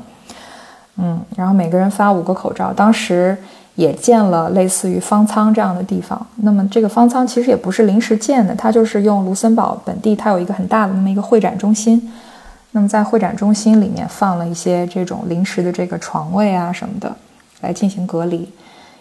[0.98, 3.38] 嗯，然后每个人发五个口罩，当时。
[3.78, 6.20] 也建了类似于方舱这样的地方。
[6.38, 12.12] 那么这个方舱其实也不是临时建的，它就是用卢森堡本地，它有一个很大的那么一个会展中心。
[12.72, 17.16] 那么在会展中心里面放了一些这种临时的这个床位啊什么的，
[17.62, 18.52] 来进行隔离。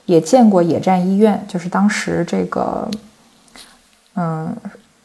[0.05, 2.89] 也见过野战医院，就是当时这个，
[4.15, 4.55] 嗯，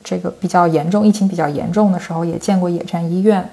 [0.03, 3.49] 这个比较严重，疫情比较严重的时候，也见过野战医院。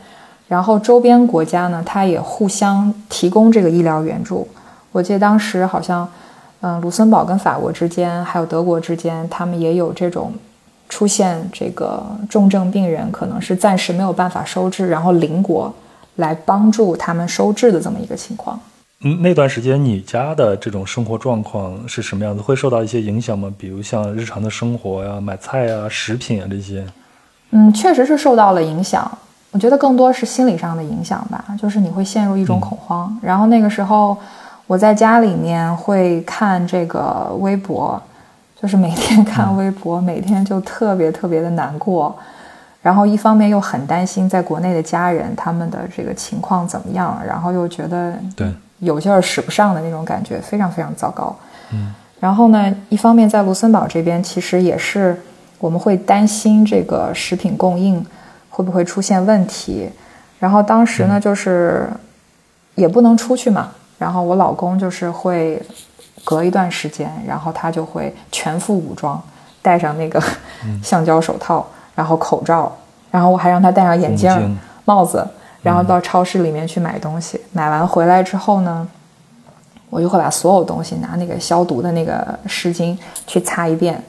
[0.48, 4.46] 然后周边国家呢，它也互相提供这个医疗援助。
[4.92, 6.08] 我记得当时好像，
[6.60, 10.32] 嗯，卢森堡跟法国之间，还有德国之间，他们也有这种
[10.88, 15.72] 出现这个重症病人，可能是暂时没有办法收治，然后邻国
[16.16, 18.58] 来帮助他们收治的这么一个情况。
[19.02, 22.42] 嗯，那段时间你家的这种生活状况是什么样子？
[22.42, 23.52] 会受到一些影响吗？
[23.56, 26.84] 比如像日常的生活呀、买菜啊、食品啊这些。
[27.50, 29.08] 嗯，确实是受到了影响。
[29.52, 33.16] 我觉得更多是心理上的影响吧，就是你会陷入一种恐慌。
[33.22, 34.18] 然后那个时候，
[34.68, 38.00] 我在家里面会看这个微博，
[38.60, 42.14] 就是每天看微博，每天就特别特别的难过。
[42.82, 48.52] 然后一方面又很担心在国内的家人他们的这个情况怎么样，然后又觉得对。
[48.80, 51.34] 有劲儿使不上的那种感觉，非常非常糟糕。
[51.72, 55.20] 嗯，然后呢，一方面在卢森堡这边，其实也是
[55.58, 58.06] 我们会担心这个食品供应
[58.48, 59.90] 会不会出现问题。
[60.38, 61.88] 然后当时呢，就是
[62.76, 63.70] 也不能出去嘛。
[63.98, 65.60] 然后我老公就是会
[66.24, 69.22] 隔一段时间，然后他就会全副武装，
[69.60, 70.22] 戴上那个
[70.82, 72.74] 橡胶手套，然后口罩，
[73.10, 75.26] 然后我还让他戴上眼镜、帽子。
[75.60, 78.86] 然后到超市里面去买东西，买完回来之后呢，
[79.90, 82.96] 我就会把所有东西拿那个消毒的那个湿巾
[83.26, 84.00] 去擦一遍，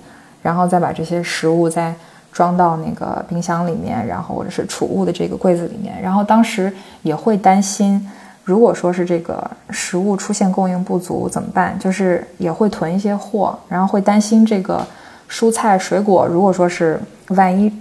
[0.43, 1.93] 然后再把这些食物再
[2.31, 5.99] 装到那个冰箱里面，然后或者是储物的这个柜子里面。
[5.99, 6.71] 然后当时
[7.01, 8.07] 也会担心，
[8.49, 11.77] 如果说是这个食物出现供应不足怎么办？
[11.79, 14.85] 就是也会囤一些货，然后会担心这个
[15.29, 17.71] 蔬菜水果，如果说是万一。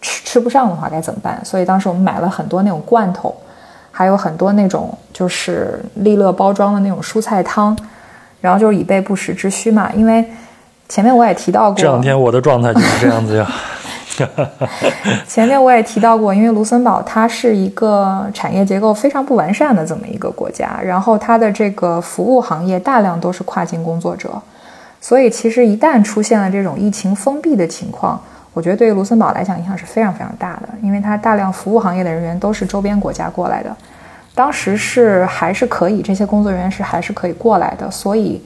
[0.00, 1.44] 吃吃不上的话该怎么办？
[1.44, 3.34] 所以当时我们买了很多那种罐头，
[3.90, 7.76] 还有很多那种就是利乐包装的那种蔬菜汤，
[8.40, 9.90] 然后就是以备不时之需嘛。
[9.92, 10.24] 因为
[10.88, 13.50] 前面我也提到过，这两天我的状态就是这样子呀。
[15.28, 24.30] 前面我也提到过，因为卢森堡它是一个产业结构非常不完善的这么一个国家，然后它的这个服务行业大量都是跨境工作者，
[25.00, 28.20] 所以其实一旦出现了这种疫情封闭的情况。
[28.54, 33.76] 我觉得对卢森堡来讲影响是非常非常大的，因为它大量服务行业的人员都是周边国家过来的，
[34.34, 38.42] 当时是还是可以，这些工作人员是还是可以过来的，所以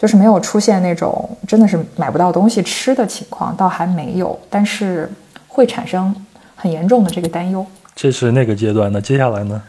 [0.00, 5.06] 就是没有出现那种真的是买不到东西吃的情况，倒还没有，但是
[5.46, 6.14] 会产生
[6.56, 7.64] 很严重的这个担忧。
[7.94, 9.60] 这是那个阶段，那接下来呢？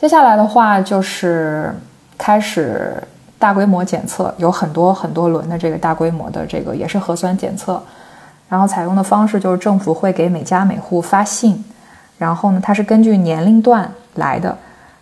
[0.00, 1.74] 接下来的话就是
[2.16, 2.96] 开始
[3.38, 7.82] 大规模检测，有很多很多轮的这个大规模的这个也是核酸检测。
[8.48, 11.62] 然后采用的方式就是政府会给每家每户发信，
[12.16, 14.56] 然后呢，它是根据年龄段来的，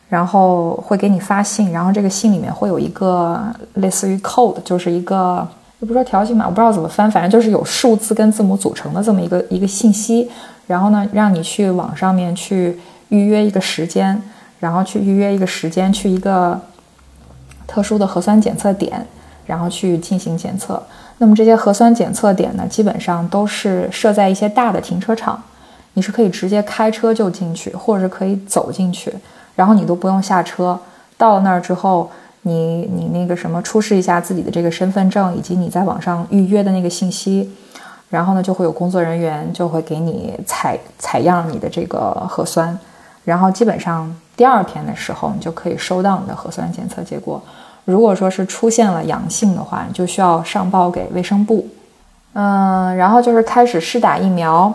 [0.08, 3.42] 然后会给你发信，然后这个信里面会有一个
[3.74, 5.46] 类似于 code，就是一个
[5.80, 10.30] 也不说条形码，我不知道怎么翻，反正就是有数字跟字母组成的这么一个一个信息，
[10.66, 12.78] 然后呢，让你去网上面去
[13.08, 14.20] 预约一个时间，
[14.60, 16.60] 然后去预约一个时间去一个
[17.66, 19.06] 特殊的核酸检测点，
[19.44, 20.82] 然后去进行检测。
[21.18, 25.42] 那么这些核酸检测点呢，基本上都是设在一些大的停车场，
[25.94, 29.12] 你是可以直接开车就进去，或者是可以走进去，
[29.56, 30.78] 然后你都不用下车。
[31.18, 32.08] 到了那儿之后，
[32.42, 37.52] 你你那个什么出示一下自己的这个身份证以及你在网上预约的那个信息，
[38.10, 42.78] 然后呢就会有工作人员就会给你采采样你的这个核酸，
[43.24, 47.42] 然后基本上第二天的时候你就可以收到你的核酸检测结果。
[47.84, 51.66] 如果说是出现了阳性的话，你就需要上报给卫生部。
[52.34, 54.72] 嗯，然后就是开始试打疫苗，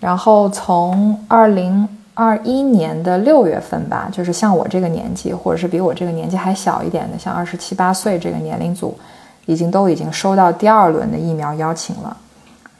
[0.00, 1.88] 然后从二零
[2.20, 8.98] 二一年的六月份吧，就是像我这个年纪，或者是比我这个年纪还小一点的，像二十七八岁这个年龄组，
[9.46, 12.16] 已经都已经收到第二轮的疫苗邀请了。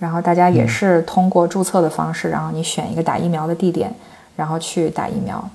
[0.01, 3.95] 然后大家也是通过注册的方式，然后你选一个打疫苗的地点，
[4.35, 5.49] 然后去打疫苗。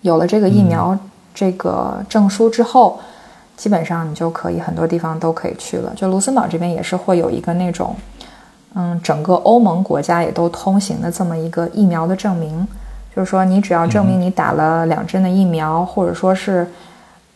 [0.00, 0.98] 有了这个疫苗。
[1.36, 2.96] 这个证书之后，
[3.56, 5.92] 基本上你就可以很多地方都可以去了。
[5.96, 7.92] 就卢森堡这边也是会有一个那种，
[8.74, 12.66] 嗯，整个欧盟国家也都通行的这么一个疫苗的证明，
[13.14, 16.66] 就是说你只要证明你打了两针的疫苗，或者说是，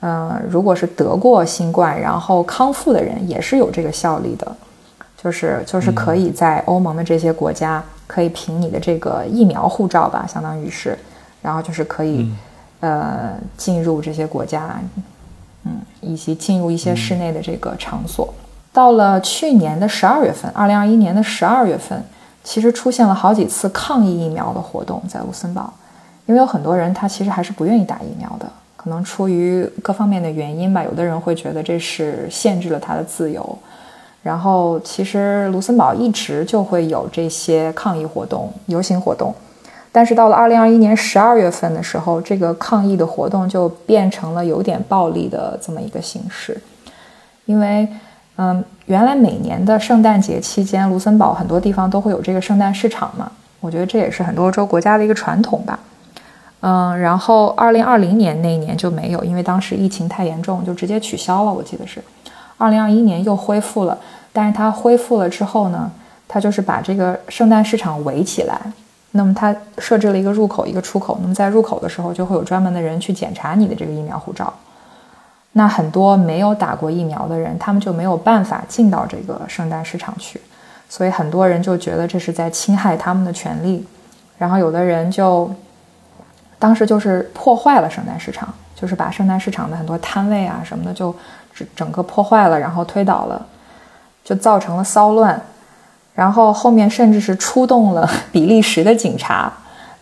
[0.01, 4.57] 呃，如果是得过新冠然后康复的人，也是有这个效力的，
[5.17, 10.99] 就是就是可以在欧盟的这些国家可以凭你的这个疫苗护照吧，相当于是，
[11.41, 12.31] 然后就是可以。
[12.81, 14.81] 呃，进入这些国家，
[15.65, 18.33] 嗯，以及进入一些室内的这个场所。
[18.79, 22.01] 到了去年的十二月份，二零二一年的十二月份，
[22.45, 25.73] 其实出现了好几次抗议疫苗的活动在卢森堡，
[26.27, 30.85] 因为有很多人他其实还是不愿意打疫苗的，可能出于各方面的原因吧。
[30.85, 33.59] 有的人会觉得这是限制了他的自由，
[34.23, 39.35] 然后其实卢森堡一直就会有这些抗议活动、游行活动，
[39.91, 46.57] 但是到了二零二一年十二月份的时候，这个抗议的活动就变成了有点暴力的这么一个形式，
[47.45, 47.89] 因为。
[48.41, 53.31] 嗯，原来每年的圣诞节期间，卢森堡很多地方都会有这个圣诞市场嘛。
[53.59, 55.77] 我觉得这也是很多欧洲国家的一个传统吧。
[56.61, 61.53] 嗯，然后二零二零年那一年就没有，因为当时疫情太严重，就直接取消了。
[61.53, 62.01] 我记得是
[62.57, 63.99] 二零二一年又恢复了，
[64.33, 65.91] 但是它恢复了之后呢，
[66.29, 68.61] 它就是把这个圣诞市场围起来，
[69.11, 74.53] 那么它设置了一个入口一个出口，那么在入口的时候就会有专门的人去检查你的这个疫苗护照。
[75.59, 80.41] 那很多没有打过疫苗的人，他们就没有办法进到这个圣诞市场去，
[80.89, 83.85] 所以很多人就觉得这是在侵害他们的权利，
[84.39, 85.51] 然后有的人就
[86.61, 91.13] 当时就是破坏了圣诞市场，就是把圣诞市场的很多摊位啊什么的就
[91.53, 93.45] 整整个破坏了，然后推倒了，
[94.23, 95.43] 就造成了骚乱，
[96.15, 99.53] 然后后面甚至是出动了 比利时的警察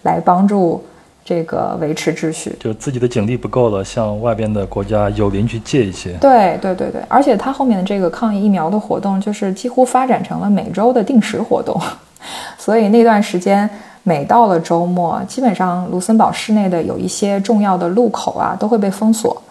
[0.02, 0.84] 来帮助。
[1.26, 6.12] 这个维持秩序，就自己的警力不够了，向外边的国家友邻去借一些。
[6.20, 11.76] 对对对对，而且他后面的这个抗疫疫苗的活动，就是几乎发展成了每周的定时活动。
[12.56, 13.68] 所以那段时间，
[14.04, 19.42] 每到了周末，基本上卢森堡市内的有一些重要的路口啊，都会被封锁，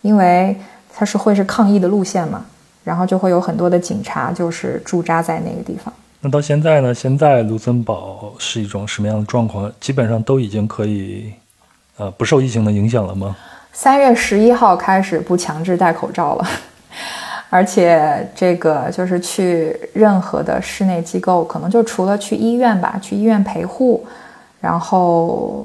[0.00, 0.56] 因为
[0.94, 2.42] 它是会是抗议的路线嘛，
[2.84, 5.92] 然后就会有很多的警察就是驻扎在那个地方。
[6.20, 6.92] 那到现在呢？
[6.92, 9.70] 现在卢森堡是一种什么样的状况？
[9.80, 11.32] 基本上都已经可以，
[11.96, 13.36] 呃，不受疫情的影响了吗？
[13.72, 16.48] 三月十一号开始不强制戴口罩了，
[17.50, 24.04] 而且这个就是去任何的室内机构，可能就除了去医院吧，去医院陪护，
[24.60, 25.64] 然后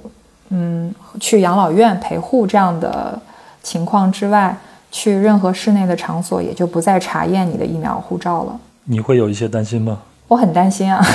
[0.50, 3.20] 嗯，去养老院陪护这样的
[3.64, 4.56] 情况之外，
[4.92, 8.60] 去任何室内的场所也就不再查验你的疫苗护照了。
[8.84, 10.04] 你会有一些担心吗？
[10.28, 11.06] 我很担心啊，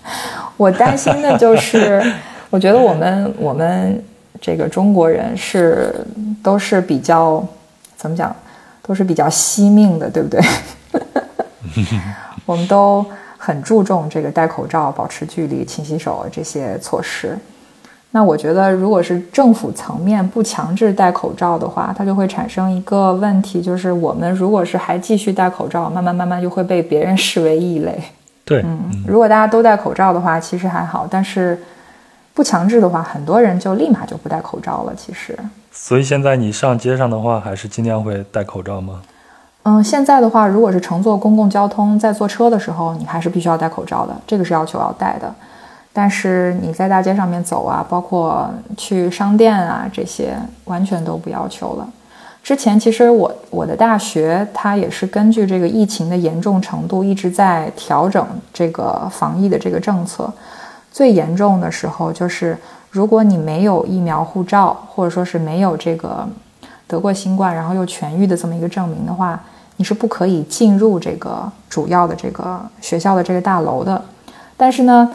[0.56, 2.00] 我担心的就是，
[2.50, 4.02] 我觉得我们我们
[4.40, 5.94] 这个中国人是
[6.42, 7.44] 都是比较
[7.96, 8.34] 怎么讲，
[8.82, 10.40] 都是比较惜命的，对不对？
[12.46, 13.04] 我们都
[13.36, 17.36] 很注重这个戴口罩、保持距离、勤洗手这些措施。
[18.10, 28.00] 那我觉得，如果是政府层面不强制戴口罩的话，它就会产生一个问题，就是我们如果是还继续戴口罩，慢慢慢慢就会被别人视为异类。
[28.48, 31.60] 对，嗯，如果大家都戴口罩的话，其实还好；但是
[32.32, 34.94] 不强制的话，很多人就立马就不戴口罩了。
[34.96, 35.38] 其实，
[35.70, 39.02] 所以现在你上街上的话，还是尽量会戴口罩吗？
[39.64, 45.30] 嗯，现在的话，如果是乘坐公共交通，在坐车的时候，你还是必须要戴口罩的，这个是要求要戴的。
[45.92, 51.86] 但是你在大街上面走啊，包括去商店啊，这些完全都不要求了。
[52.42, 60.32] 之前其实我我的大学它也是根据这个疫情的严重程度一直在调整这个防疫的这个政策。
[60.90, 62.56] 最严重的时候就是，
[62.90, 66.26] 如果你没有疫苗护照，或者说是没有这个
[66.86, 69.38] 得过新冠然后又痊愈的这么一个证明的话，
[69.76, 74.02] 你是不可以进入这个主要的这个学校的这个大楼的。
[74.56, 75.12] 但是呢，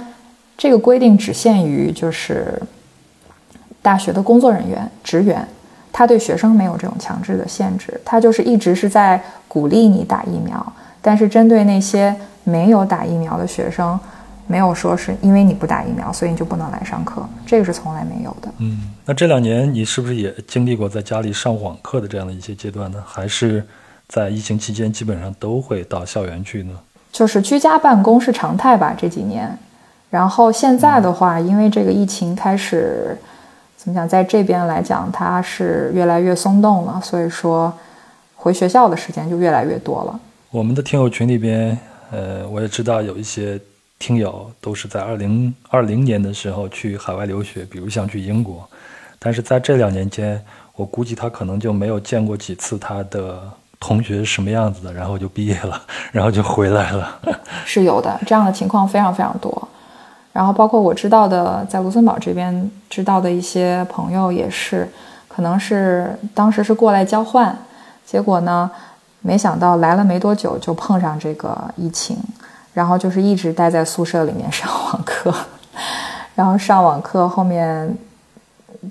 [0.56, 2.62] 这个规定只限于就是
[3.82, 5.46] 大学的工作人员、职员。
[5.94, 10.74] 他对学生没有这种强制的限制，他就是一直是在鼓励你打疫苗，
[11.04, 12.14] 但是针对那些
[12.44, 13.98] 没有打疫苗的学生，
[14.48, 18.50] 没有说是因为你不打疫苗，所以你就不能来上课，这个是从来没有的。
[18.58, 22.98] 嗯，那这两年你是不是也经历过在家里上网课的这样的一些阶段呢？
[23.06, 23.64] 还是
[24.08, 26.74] 在疫情期间基本上都会到校园去呢？
[27.12, 29.56] 就是居家办公是常态吧这几年，
[30.10, 33.16] 然后现在的话，因为这个疫情开始。
[33.84, 37.72] 怎么讲，在这边来讲，他是越来越松动了，所以说
[38.38, 40.18] 回学校的时间就越来越多了。
[40.52, 41.78] 我们的听友群里边，
[42.10, 43.60] 呃，我也知道有一些
[44.00, 48.66] 听友都是在二零二零年的时候去海外留学，比如像去英国，
[49.20, 50.42] 但是在这两年间，
[50.78, 53.38] 我估计他可能就没有见过几次他的
[53.82, 55.82] 同学是什么样子的，然后就毕业了，
[56.14, 57.20] 然后就回来了。
[57.66, 59.68] 是有的，这样的情况非常非常多。
[60.34, 64.90] 然后包括我知道的，在卢森堡这边知道的一些朋友也是，
[65.28, 67.56] 可能是当时是过来交换，
[68.04, 68.70] 结果呢，
[69.22, 72.18] 没想到来了没多久就碰上这个疫情，
[72.74, 75.32] 然后就是一直待在宿舍里面 上网课，
[76.34, 77.96] 然后上网课后面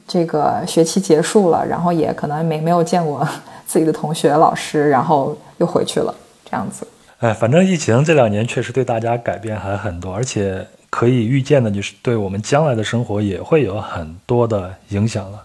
[0.07, 3.27] 这个学期结束了，然后也可能没没有见过
[3.67, 6.15] 自己的同学老师，然后又回去了
[6.49, 6.87] 这样子。
[7.19, 10.65] 哎，反正疫情这两年确实对大家改变还很多，而且。
[10.95, 15.43] 可以预见的，就是对我们将来的生活也会有很多的影响了。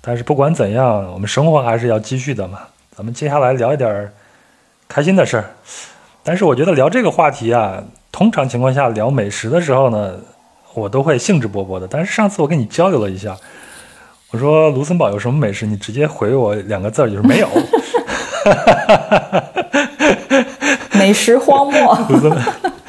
[0.00, 2.60] 但是不管怎样，我们生活还是要继续的嘛。
[2.96, 4.12] 咱们接下来聊一点
[4.86, 5.50] 开心的事儿。
[6.22, 7.82] 但是我觉得聊这个话题啊，
[8.12, 10.14] 通常情况下聊美食的时候呢，
[10.74, 11.88] 我都会兴致勃勃的。
[11.88, 13.36] 但是上次我跟你交流了一下，
[14.30, 17.48] 我说卢森堡有什么美食，你直接回我两个字儿，就是没有。
[20.92, 21.98] 美食荒漠。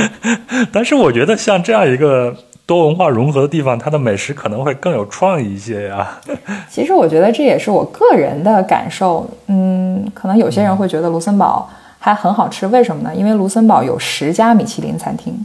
[0.72, 2.34] 但是我觉得像这样一个
[2.64, 6.18] 多文化融合的地方，它的美食可能会更有创意一些呀。
[6.70, 9.28] 其实我觉得这也是我个人的感受。
[9.46, 11.68] 嗯，可能有些人会觉得卢森堡
[11.98, 13.14] 还很好吃，为什么呢？
[13.14, 15.44] 因为卢森堡有十家米其林餐厅。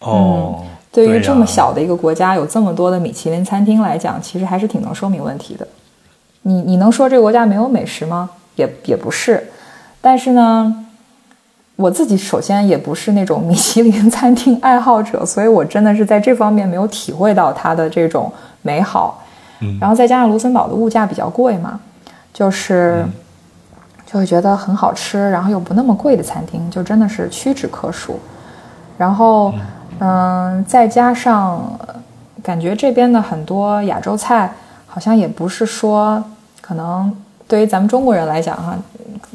[0.00, 5.66] 哦，对于这么小的一个国家，有这么多的米其林餐厅来讲，其实还是挺能说明问题的。
[6.42, 8.30] 你你能说这个国家没有美食吗？
[8.56, 9.50] 也也不是。
[10.00, 10.86] 但是呢，
[11.76, 19.22] 我自己首先也不是那种米其林 餐厅爱好者，所以我真的是在这方面没有体会到它的这种美好。
[19.60, 21.80] 嗯，然后再加上卢森堡的物价比较贵嘛，
[22.32, 23.04] 就是
[24.06, 28.18] 就会觉得很好吃，然后又不那么贵的餐厅，就真的是屈指可数。
[28.98, 29.52] 然后，
[29.98, 31.78] 嗯，再加上
[32.42, 34.52] 感觉这边的很多亚洲菜，
[34.86, 36.22] 好像也不是说
[36.60, 37.12] 可能
[37.48, 38.76] 对于咱们中国人来讲哈。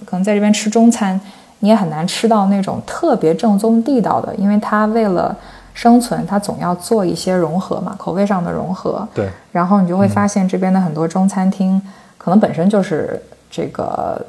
[0.05, 1.19] 可能在这边吃中餐，
[1.59, 5.35] 你也很难吃到那种特别正宗地道的，因为它为了
[5.73, 9.07] 生存，它总要做一些融合嘛，口味上的融合。
[9.13, 9.29] 对。
[9.51, 11.81] 然后你就会发现这边的很多中餐厅，
[12.17, 14.23] 可能本身就是这个，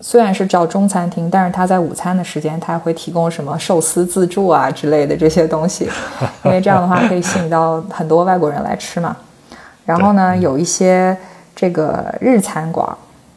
[0.00, 5.88] 虽然是叫中餐厅，但是它在午餐的时间，它会提供什么寿司自助啊之类的这些东西，
[6.44, 9.16] 因为这样的话可以吸引到很多外国人来吃嘛。
[9.84, 11.16] 然后呢，有一些
[11.54, 12.88] 这个日餐馆。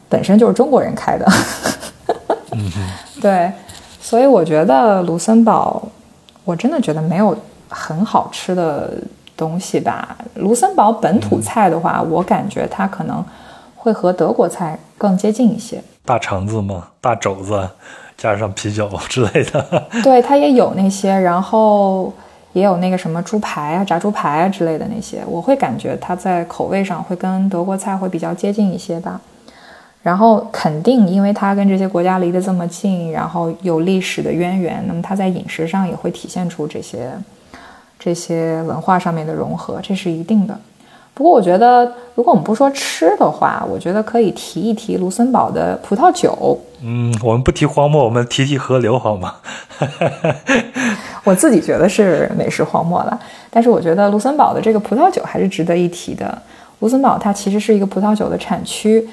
[0.08, 1.26] 本身就是中国人开的，
[3.20, 3.52] 对，
[4.00, 5.82] 所以我觉得卢森堡，
[6.44, 7.36] 我真的觉得没有
[7.68, 8.92] 很好吃的
[9.36, 10.16] 东西吧。
[10.34, 13.24] 卢森堡本土菜的话，我感觉它可能
[13.76, 15.82] 会和德国菜更接近一些。
[16.04, 17.68] 大肠子嘛，大肘子，
[18.16, 19.84] 加上啤酒 之类的。
[20.02, 22.12] 对，它也有那些，然后
[22.52, 25.22] 也有那个什么猪排啊、炸猪排啊之类的那些。
[25.26, 29.20] 我会感觉它在口味上会跟德国菜会比较接近一些吧。
[30.02, 37.10] 然后肯定，因为它跟这些国家离得这么近，然后有历史的渊源，那么它在饮食上也会体现出这些
[37.98, 40.58] 这些文化上面的融合，这是一定的。
[41.14, 41.84] 不过，我觉得
[42.16, 46.58] 如果我们不说吃的话，我觉得可以提一提卢森堡的葡萄酒。
[46.80, 49.34] 嗯，我们不提荒漠，我们提提河流好吗？
[51.22, 56.36] 我自己觉得是美食荒漠了，但是我觉得卢森堡的这个葡萄酒还是值得一提的。
[56.80, 59.06] 卢森堡它其实是一个葡萄酒的产区。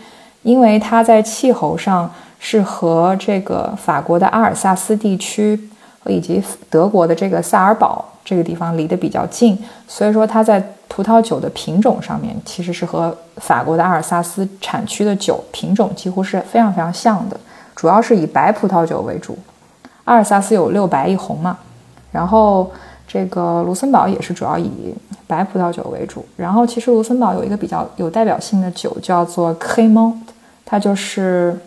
[0.44, 2.10] 因为它在气候上
[2.40, 5.60] 是和这个法国的阿尔萨斯地区
[6.06, 17.40] 以及德国的这个萨尔堡这个地方离得比较近，所以说它在葡萄酒的品种上面其实是和法国的阿尔萨斯产区的酒品种几乎是非常非常像的，
[17.76, 19.38] 主要是以白葡萄酒为主。
[20.06, 21.58] 阿尔萨斯有六白一红嘛，
[22.12, 22.72] 然后
[23.08, 24.72] 这个卢森堡也是主要以
[25.28, 26.26] 白葡萄酒为主。
[26.36, 30.14] 然后其实卢森堡有一个比较有代表性的酒叫做 c r e m
[30.70, 31.58] 它就是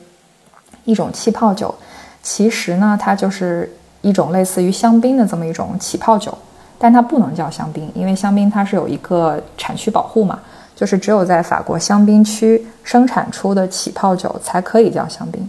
[0.84, 1.74] 一种气泡酒，
[2.22, 3.68] 其实呢，它就是
[4.00, 6.32] 一种类似于香槟的这么一种起泡酒，
[6.78, 10.38] 但它不能叫香槟，因为香槟它是有一个产区保护嘛，
[10.76, 15.48] 就是只有在法国香槟区生产出的起泡酒才可以叫香槟。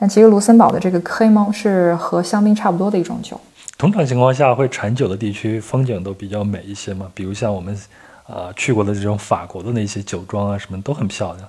[0.00, 3.38] 但其实卢森堡的这个 c r e m 是和香槟差不多的一种酒。
[3.76, 7.78] 通常情况下，会产酒的地区风景都比较美一些嘛，比如像我们
[8.26, 11.48] 啊去过的这种法国的那些酒庄啊，什么都很漂亮。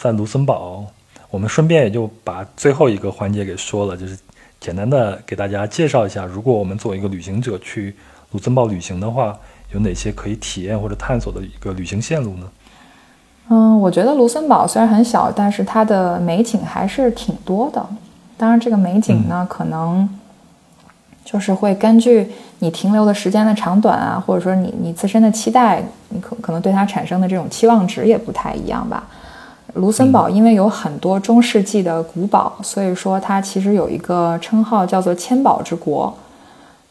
[0.00, 0.86] 在卢森堡，
[1.28, 4.16] 我们顺便也就把最后一个环节给说了，就是
[4.60, 7.92] 简单的给大家介绍一下，如果我们作为一个旅行者去
[8.30, 9.36] 卢森堡旅行的话，
[9.72, 12.48] 有哪些可以体验或者探索的一个旅行线路呢？
[13.48, 17.84] 嗯，我觉得卢森堡虽然很小，但是它的美景还是挺多的。
[18.36, 20.08] 当然，这个美景呢，可能
[21.24, 22.30] 就是会根据
[22.60, 29.08] 你停留的时间的长短啊，或者说你你自身的期待，你可可能对它产生的这种期望值也不太一样吧。
[29.74, 36.12] 卢森堡因为有很多中世纪的古堡，所以说它其实有一个称号叫做“千堡之国”。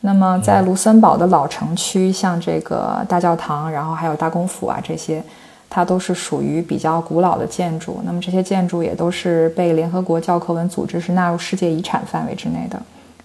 [0.02, 5.22] 那么在卢森堡的老城区，像这个大教堂，然后还有大公府啊这些，
[5.70, 8.00] 它都是属于比较古老的建筑。
[8.06, 12.80] 那么这些建筑也都是被联合国教科文组织是纳入世界遗产范围之内的，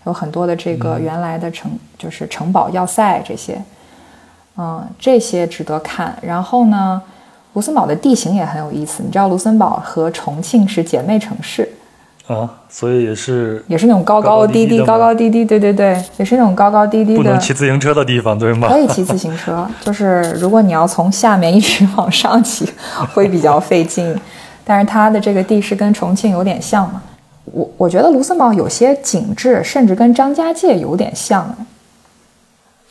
[0.07, 3.63] 有很多的这个原来的城就是城堡要塞这些，
[4.57, 6.17] 嗯，这些值得看。
[6.23, 7.01] 然后呢？
[7.55, 11.69] 卢森堡的地形也很有意思，你知道卢森堡和重庆是姐妹城市，
[12.27, 18.69] 啊，所以也是也是那种高高低低、高高低低，对对对，也是那种高高低低的，不能骑自行车的地方，对吗？
[18.69, 22.67] 可以骑自行车，就是如果你要从下面一直往上骑，
[23.13, 24.19] 会比较费劲。
[24.65, 27.03] 但是它的这个地势跟重庆有点像嘛。
[27.45, 31.55] 我我觉得卢森堡有些景致甚至跟张家界有点像，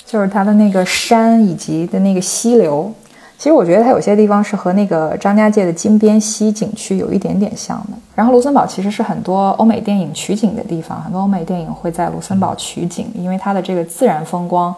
[0.05, 2.93] 就是它的那个山以及的那个溪流。
[3.41, 7.97] 其实我觉得它有些地方是和那个张家界的金边溪景区有一点点像的。
[8.13, 14.75] 然后卢森堡其实是很多欧美电影取景的地方，很多欧美电影会在卢森堡取景，因为它的这个自然风光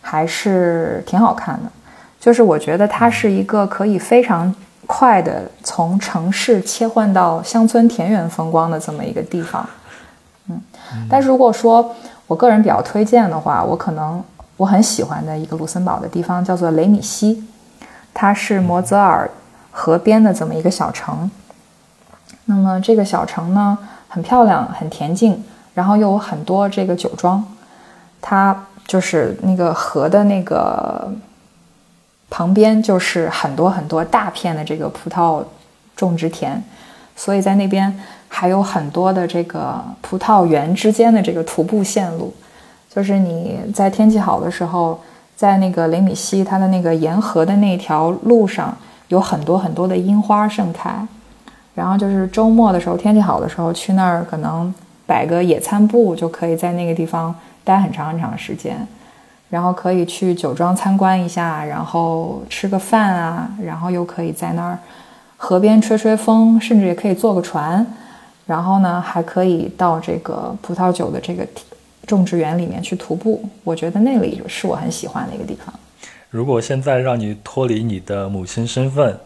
[0.00, 1.68] 还是挺好看的。
[2.20, 4.54] 就是我觉得它是一个可以非常
[4.86, 9.68] 快的从城市切换到乡村田园风光的这么一个地方。
[10.48, 10.60] 嗯，
[11.10, 11.92] 但是如果说
[12.28, 14.22] 我个人比较推荐的话，我可能
[14.56, 17.42] 我很喜欢的一个卢森堡的地方叫做雷米西。
[18.14, 19.28] 它是摩泽尔
[19.72, 21.28] 河边的这么一个小城，
[22.44, 23.76] 那么这个小城呢，
[24.08, 25.42] 很漂亮，很恬静，
[25.74, 27.44] 然后又有很多这个酒庄。
[28.20, 31.12] 它就是那个河的那个
[32.30, 35.42] 旁边，就是很多很多大片的这个葡萄
[35.96, 36.62] 种植田，
[37.16, 42.32] 所以在那边还有很多的这个葡萄园之间的这个徒步线路，
[42.88, 45.00] 就是你在天气好的时候。
[45.36, 48.76] 在那个雷米西，它的那个沿河的那条路上
[49.08, 50.90] 有很多很多的樱花盛开，
[51.74, 54.72] 然后就是周末的时候，天气好的时候去那儿，可能
[55.06, 57.34] 摆个野餐布，就可以在那个地方
[57.64, 58.86] 待很长很长时间，
[59.50, 64.78] 然后可以去酒庄参观一下，然后吃个饭啊，然后又可以在那儿
[65.36, 67.84] 河边吹吹风，甚至也可以坐个船，
[68.46, 71.44] 然后呢，还可以到这个葡萄酒的这个。
[72.06, 75.72] 种植园里面去徒步，我觉得那里是我很喜欢的一个地方。
[76.30, 79.16] 如果现在让你脱离你的母亲身份，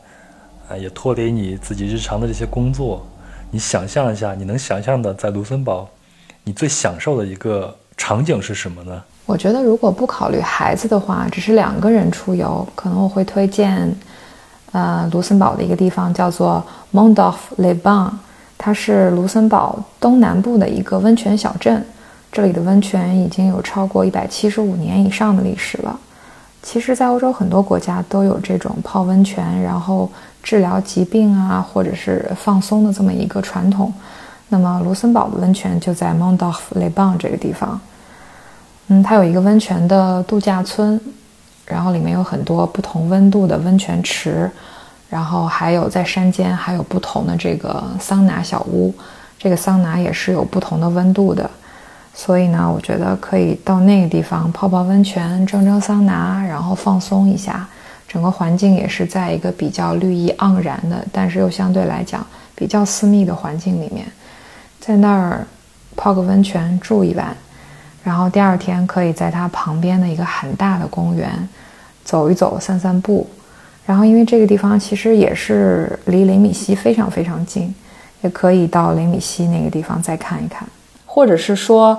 [0.68, 3.06] 啊，也脱离你自己日常的这些工作，
[3.50, 5.88] 你想象一下，你能想象的在卢森堡，
[6.44, 9.02] 你最享受的一个场景是什么呢？
[9.24, 13.90] 我觉得如果不考虑孩子的话，只是两个人出游，可能我会推荐，
[14.72, 18.10] 呃，卢森堡的一个地方叫做 Mondorf Le Ban，
[18.58, 21.82] 它是卢森堡东南部的一个温泉小镇。
[22.30, 25.98] 这里的温泉已经有超过一百七十五年以上的历史了。
[26.62, 30.10] 其实，在欧洲很多国家都有这种泡温泉，然后
[30.42, 33.92] 治疗疾病啊，或者是放松的这么一个传统。
[34.48, 37.80] 那么，卢森堡的温泉就在 Mondorf Le Ban 这个地方。
[38.88, 41.00] 嗯，它有一个温泉的度假村，
[41.64, 44.50] 然后里面有很多不同温度的温泉池，
[45.08, 48.92] 然后还有在山间还有不同的这个桑拿小屋。
[49.38, 51.48] 这个桑拿也是有不同的温度的。
[52.20, 57.64] 所以呢，我觉得可以到那个地方泡泡温泉、蒸蒸桑拿，然后放松一下。
[58.08, 62.26] 整个环境也是在一个比较绿意盎然的，但是又相对来讲
[62.56, 64.04] 比较私密的环境里面，
[64.80, 65.46] 在那儿
[65.94, 67.36] 泡个温泉住一晚，
[68.02, 71.30] 然后第二天可以在它旁边的一个很大的公园
[72.02, 73.30] 走一走、散散步。
[73.86, 77.72] 然后因为这个地方其实也是离雷米西非常非常近，
[78.22, 80.66] 也可以到雷米西那个地方再看一看。
[81.18, 81.98] 或者是说，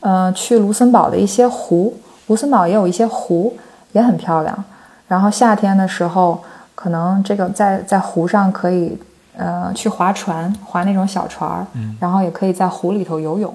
[0.00, 1.94] 呃，去卢森堡的一些湖，
[2.28, 3.54] 卢森堡也有一些湖，
[3.92, 4.64] 也很漂亮。
[5.06, 6.42] 然后夏天的时候，
[6.74, 8.96] 可能这个在在湖上可以，
[9.36, 11.66] 呃，去划船，划那种小船儿，
[12.00, 13.54] 然后也可以在湖里头游泳。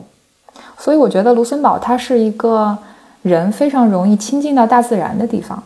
[0.78, 2.78] 所以我觉得卢森堡它是一个
[3.24, 5.64] 人非常容易亲近到大自然的地方。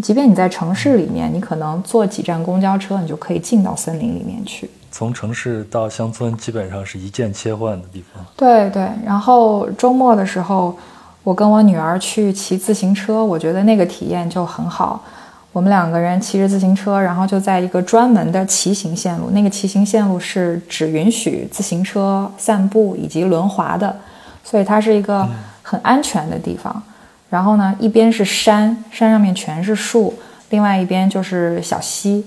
[0.00, 4.70] 即便你在城市里面，你可能坐几站公交车，你就可以进到森林里面去。
[4.96, 8.24] 从城市到乡村，基本上是一键切换的地方。
[8.34, 10.74] 对对，然后周末的时候，
[11.22, 15.04] 我跟我女儿去骑自行车，我觉得那个体验就很好。
[15.52, 23.94] 我们两个人骑着自行车，然后就在一个专门的骑行线路，那个骑行线路是只允许自行车散步以及轮滑的，
[24.42, 25.28] 所以它是一个
[25.60, 26.82] 很安全的地方。
[27.28, 30.14] 然后呢，一边是山，山上面全是树，
[30.48, 32.24] 另外一边就是小溪。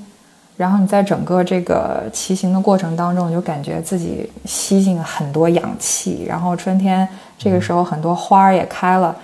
[0.59, 6.25] 然后你在整个这个骑行的过程当中，你就感觉自己吸进很多氧气。
[6.27, 7.07] 然后春天
[7.37, 9.15] 这个时候，很多花儿也开了，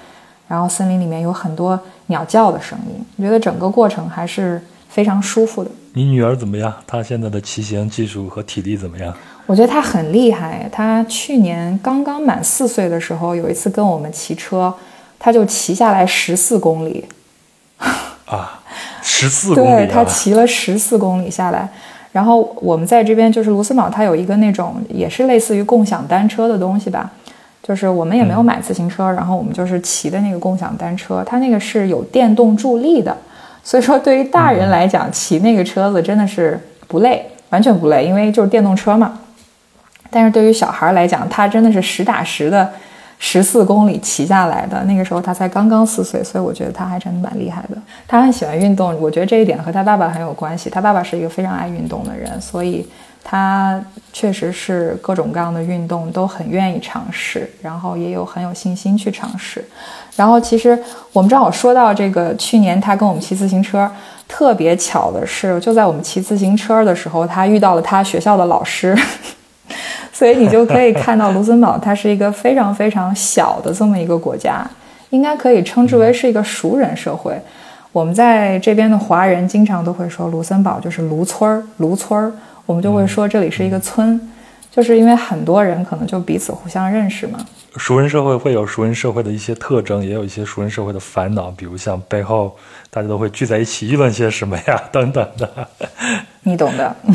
[0.48, 3.06] 然后森林里面有很多鸟叫的声音。
[3.18, 5.70] 我觉得整个过程还是非常舒服的。
[5.92, 6.74] 你女儿怎么样？
[6.88, 9.14] 她现在的骑行技术和体力怎么样？
[9.46, 10.70] 我觉得她很厉害。
[10.72, 14.74] 她去年刚刚满四岁的时候，有一次跟我们骑车，
[15.20, 17.04] 她就骑下来十四公里。
[18.28, 18.62] 啊。
[19.08, 21.70] 十四公里，对他骑了十四公里下来，
[22.12, 27.12] 然后我们在这边就是卢森堡，它有一个那种也是类似于共享单车的东西吧，
[27.62, 33.16] 就是我们也没有买自行车，然后我们就是骑的那个共享单车，它那个是有电动助力的，
[33.64, 39.20] 所以说对于大人来讲，骑那个车子真的是不累，完全不累，因为就是电动车嘛。
[40.10, 42.72] 但是对于小孩来讲，他真的是实打实的。
[43.18, 47.78] 十四公里骑下来的那个时候，他才刚刚四岁，所以我觉得他还真的蛮厉害的。
[48.08, 50.70] 他很喜欢运动，我觉得这一点和他爸爸很有关系。
[50.70, 52.88] 他爸爸是一个非常爱运动的人，所以
[53.24, 53.82] 他
[54.14, 59.64] 确实是各种各样的运动都很愿意尝试，然后也有很有信心去尝试。
[60.16, 60.78] 然后其实
[61.12, 63.90] 我们正好说到这个，去年他跟我们骑自行车，
[64.28, 68.96] 特别巧的是，就在我们骑自行车的时候，他遇到了他学校的老师，
[70.14, 74.66] 所以你就可以看到卢森堡，它是一个非常非常小的这么一个国家，
[75.10, 77.40] 应该可以称之为是一个熟人社会。
[77.92, 82.32] 我们在这边的华人经常都会说卢森堡就是卢村儿，卢村儿。
[82.66, 84.20] 我们就会说这里是一个村，
[84.76, 87.40] 就是因为很多人可能就彼此互相认识嘛。
[87.78, 92.54] 熟人社会会有熟人社会的一些特征，也有一些熟人社会的烦恼，比如像背后
[92.90, 95.70] 大家都会聚在一起议论些什么呀，等等的。
[96.44, 96.94] 你懂的。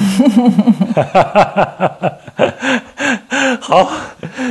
[3.61, 3.91] 好，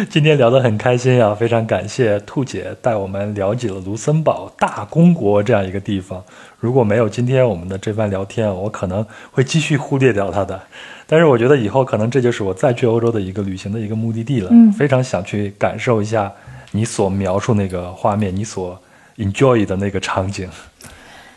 [0.10, 6.24] 今天聊得很开心啊，非常感谢兔姐带我们了解了卢森堡大公国这样一个地方。
[6.60, 10.60] 如果没有今天我们的这番聊天，我可能会继续忽略掉它的。
[11.08, 14.50] 但是我觉得以后可能这就是我再去欧洲的一个旅行的一个目的地了。
[14.52, 16.32] 嗯，非常想去感受一下
[16.72, 18.80] 你所描述那个画面，你所
[19.18, 20.50] enjoy 的那个场景。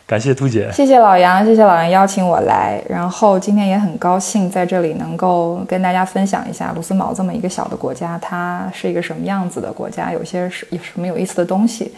[0.05, 2.83] 感谢兔姐，谢谢老杨，谢谢老杨邀请我来。
[2.89, 11.93] 然后今天也很高兴在这里能够跟大家分享一下卢森堡这么一个小的国家，它是一个什么样子的国家，有些是有什么有意思的东西。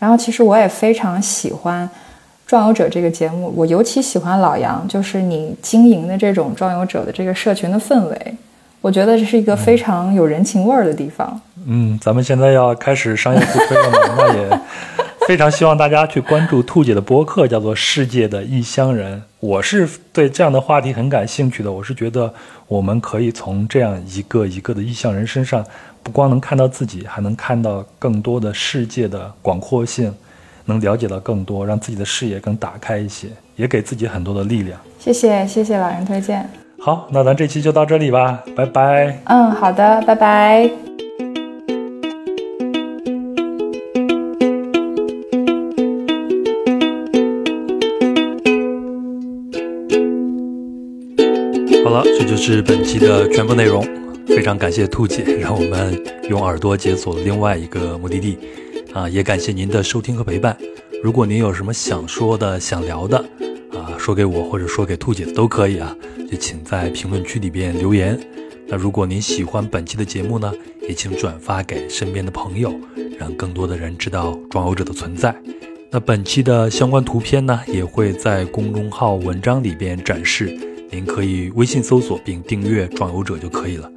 [0.00, 1.88] 然后其实我也非常喜欢。
[2.46, 8.36] 壮游者这个节目，我尤其喜欢老杨，就是你经营的这种壮游者的这个社群的氛围，
[8.80, 11.40] 我觉得这是一个非常有人情味儿的地方。
[11.66, 13.98] 嗯，咱们现在要开始商业互吹了嘛？
[14.18, 14.60] 那也
[15.26, 19.18] 非常希望大家去关注兔姐的博客，叫做《世界的异乡人》。
[19.40, 21.72] 我是对这样的话题很感兴趣的。
[21.72, 22.32] 我是觉得
[22.68, 25.64] 我们可以从这样一个一个的异乡人身上，
[26.02, 30.14] 不光能看到自己，还能看到更多的世界的广阔性。
[30.64, 34.80] 能了解到更多，让自己的视野更打开一些，也给自己很多的力量。
[34.98, 36.48] 谢谢，谢谢老人推荐。
[36.78, 39.18] 好，那咱这期就到这里吧，拜拜。
[39.24, 40.70] 嗯，好的，拜拜。
[51.84, 53.86] 好了，这就是本期的全部内容。
[54.26, 58.38] 非常感谢兔姐，让我们用耳朵解锁了另外一个目的地。
[58.94, 60.56] 啊，也感谢您的收听和陪伴。
[61.02, 63.18] 如果您有什么想说的、想聊的，
[63.72, 65.94] 啊，说给我或者说给兔姐都可以啊，
[66.30, 68.16] 就请在评论区里边留言。
[68.68, 70.54] 那如果您喜欢本期的节目呢，
[70.88, 72.72] 也请转发给身边的朋友，
[73.18, 75.34] 让更多的人知道壮游者的存在。
[75.90, 80.56] 那本期的相关图片呢，也会在公众号文章里边展示，
[80.88, 83.90] 您可以微信搜索并订阅壮游者就可以了。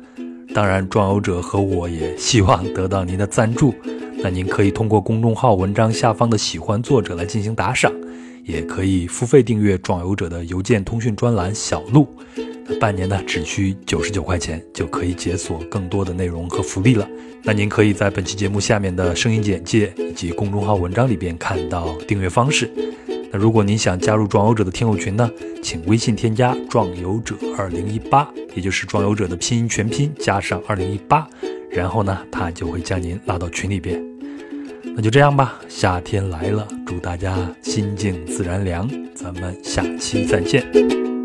[0.55, 3.75] 当然，壮游者和我也希望得到您的赞助。
[4.23, 7.93] 那您可以通过公众号文章下方的喜欢作者来进行打赏，
[8.43, 12.07] 也可以付费订阅壮游者的邮件通讯专栏小路。
[12.81, 17.07] 半年呢，只需九十九块钱就可以解锁更多的内容和福利了。
[17.43, 22.69] 那您可以在本期节目下面的声音简介以及公众号文章里边看到订阅方式。
[23.31, 25.29] 那如果您想加入壮游者的听友群呢，
[25.61, 31.27] 请微信添加壮游者二零一八，也就是壮游者的拼音全拼加上二零一八。
[31.69, 34.01] 然后呢，他就会将您拉到群里边。
[34.95, 38.89] 那就这样吧，夏天来了，祝大家心静自然凉。
[39.13, 41.16] 咱们下期再见。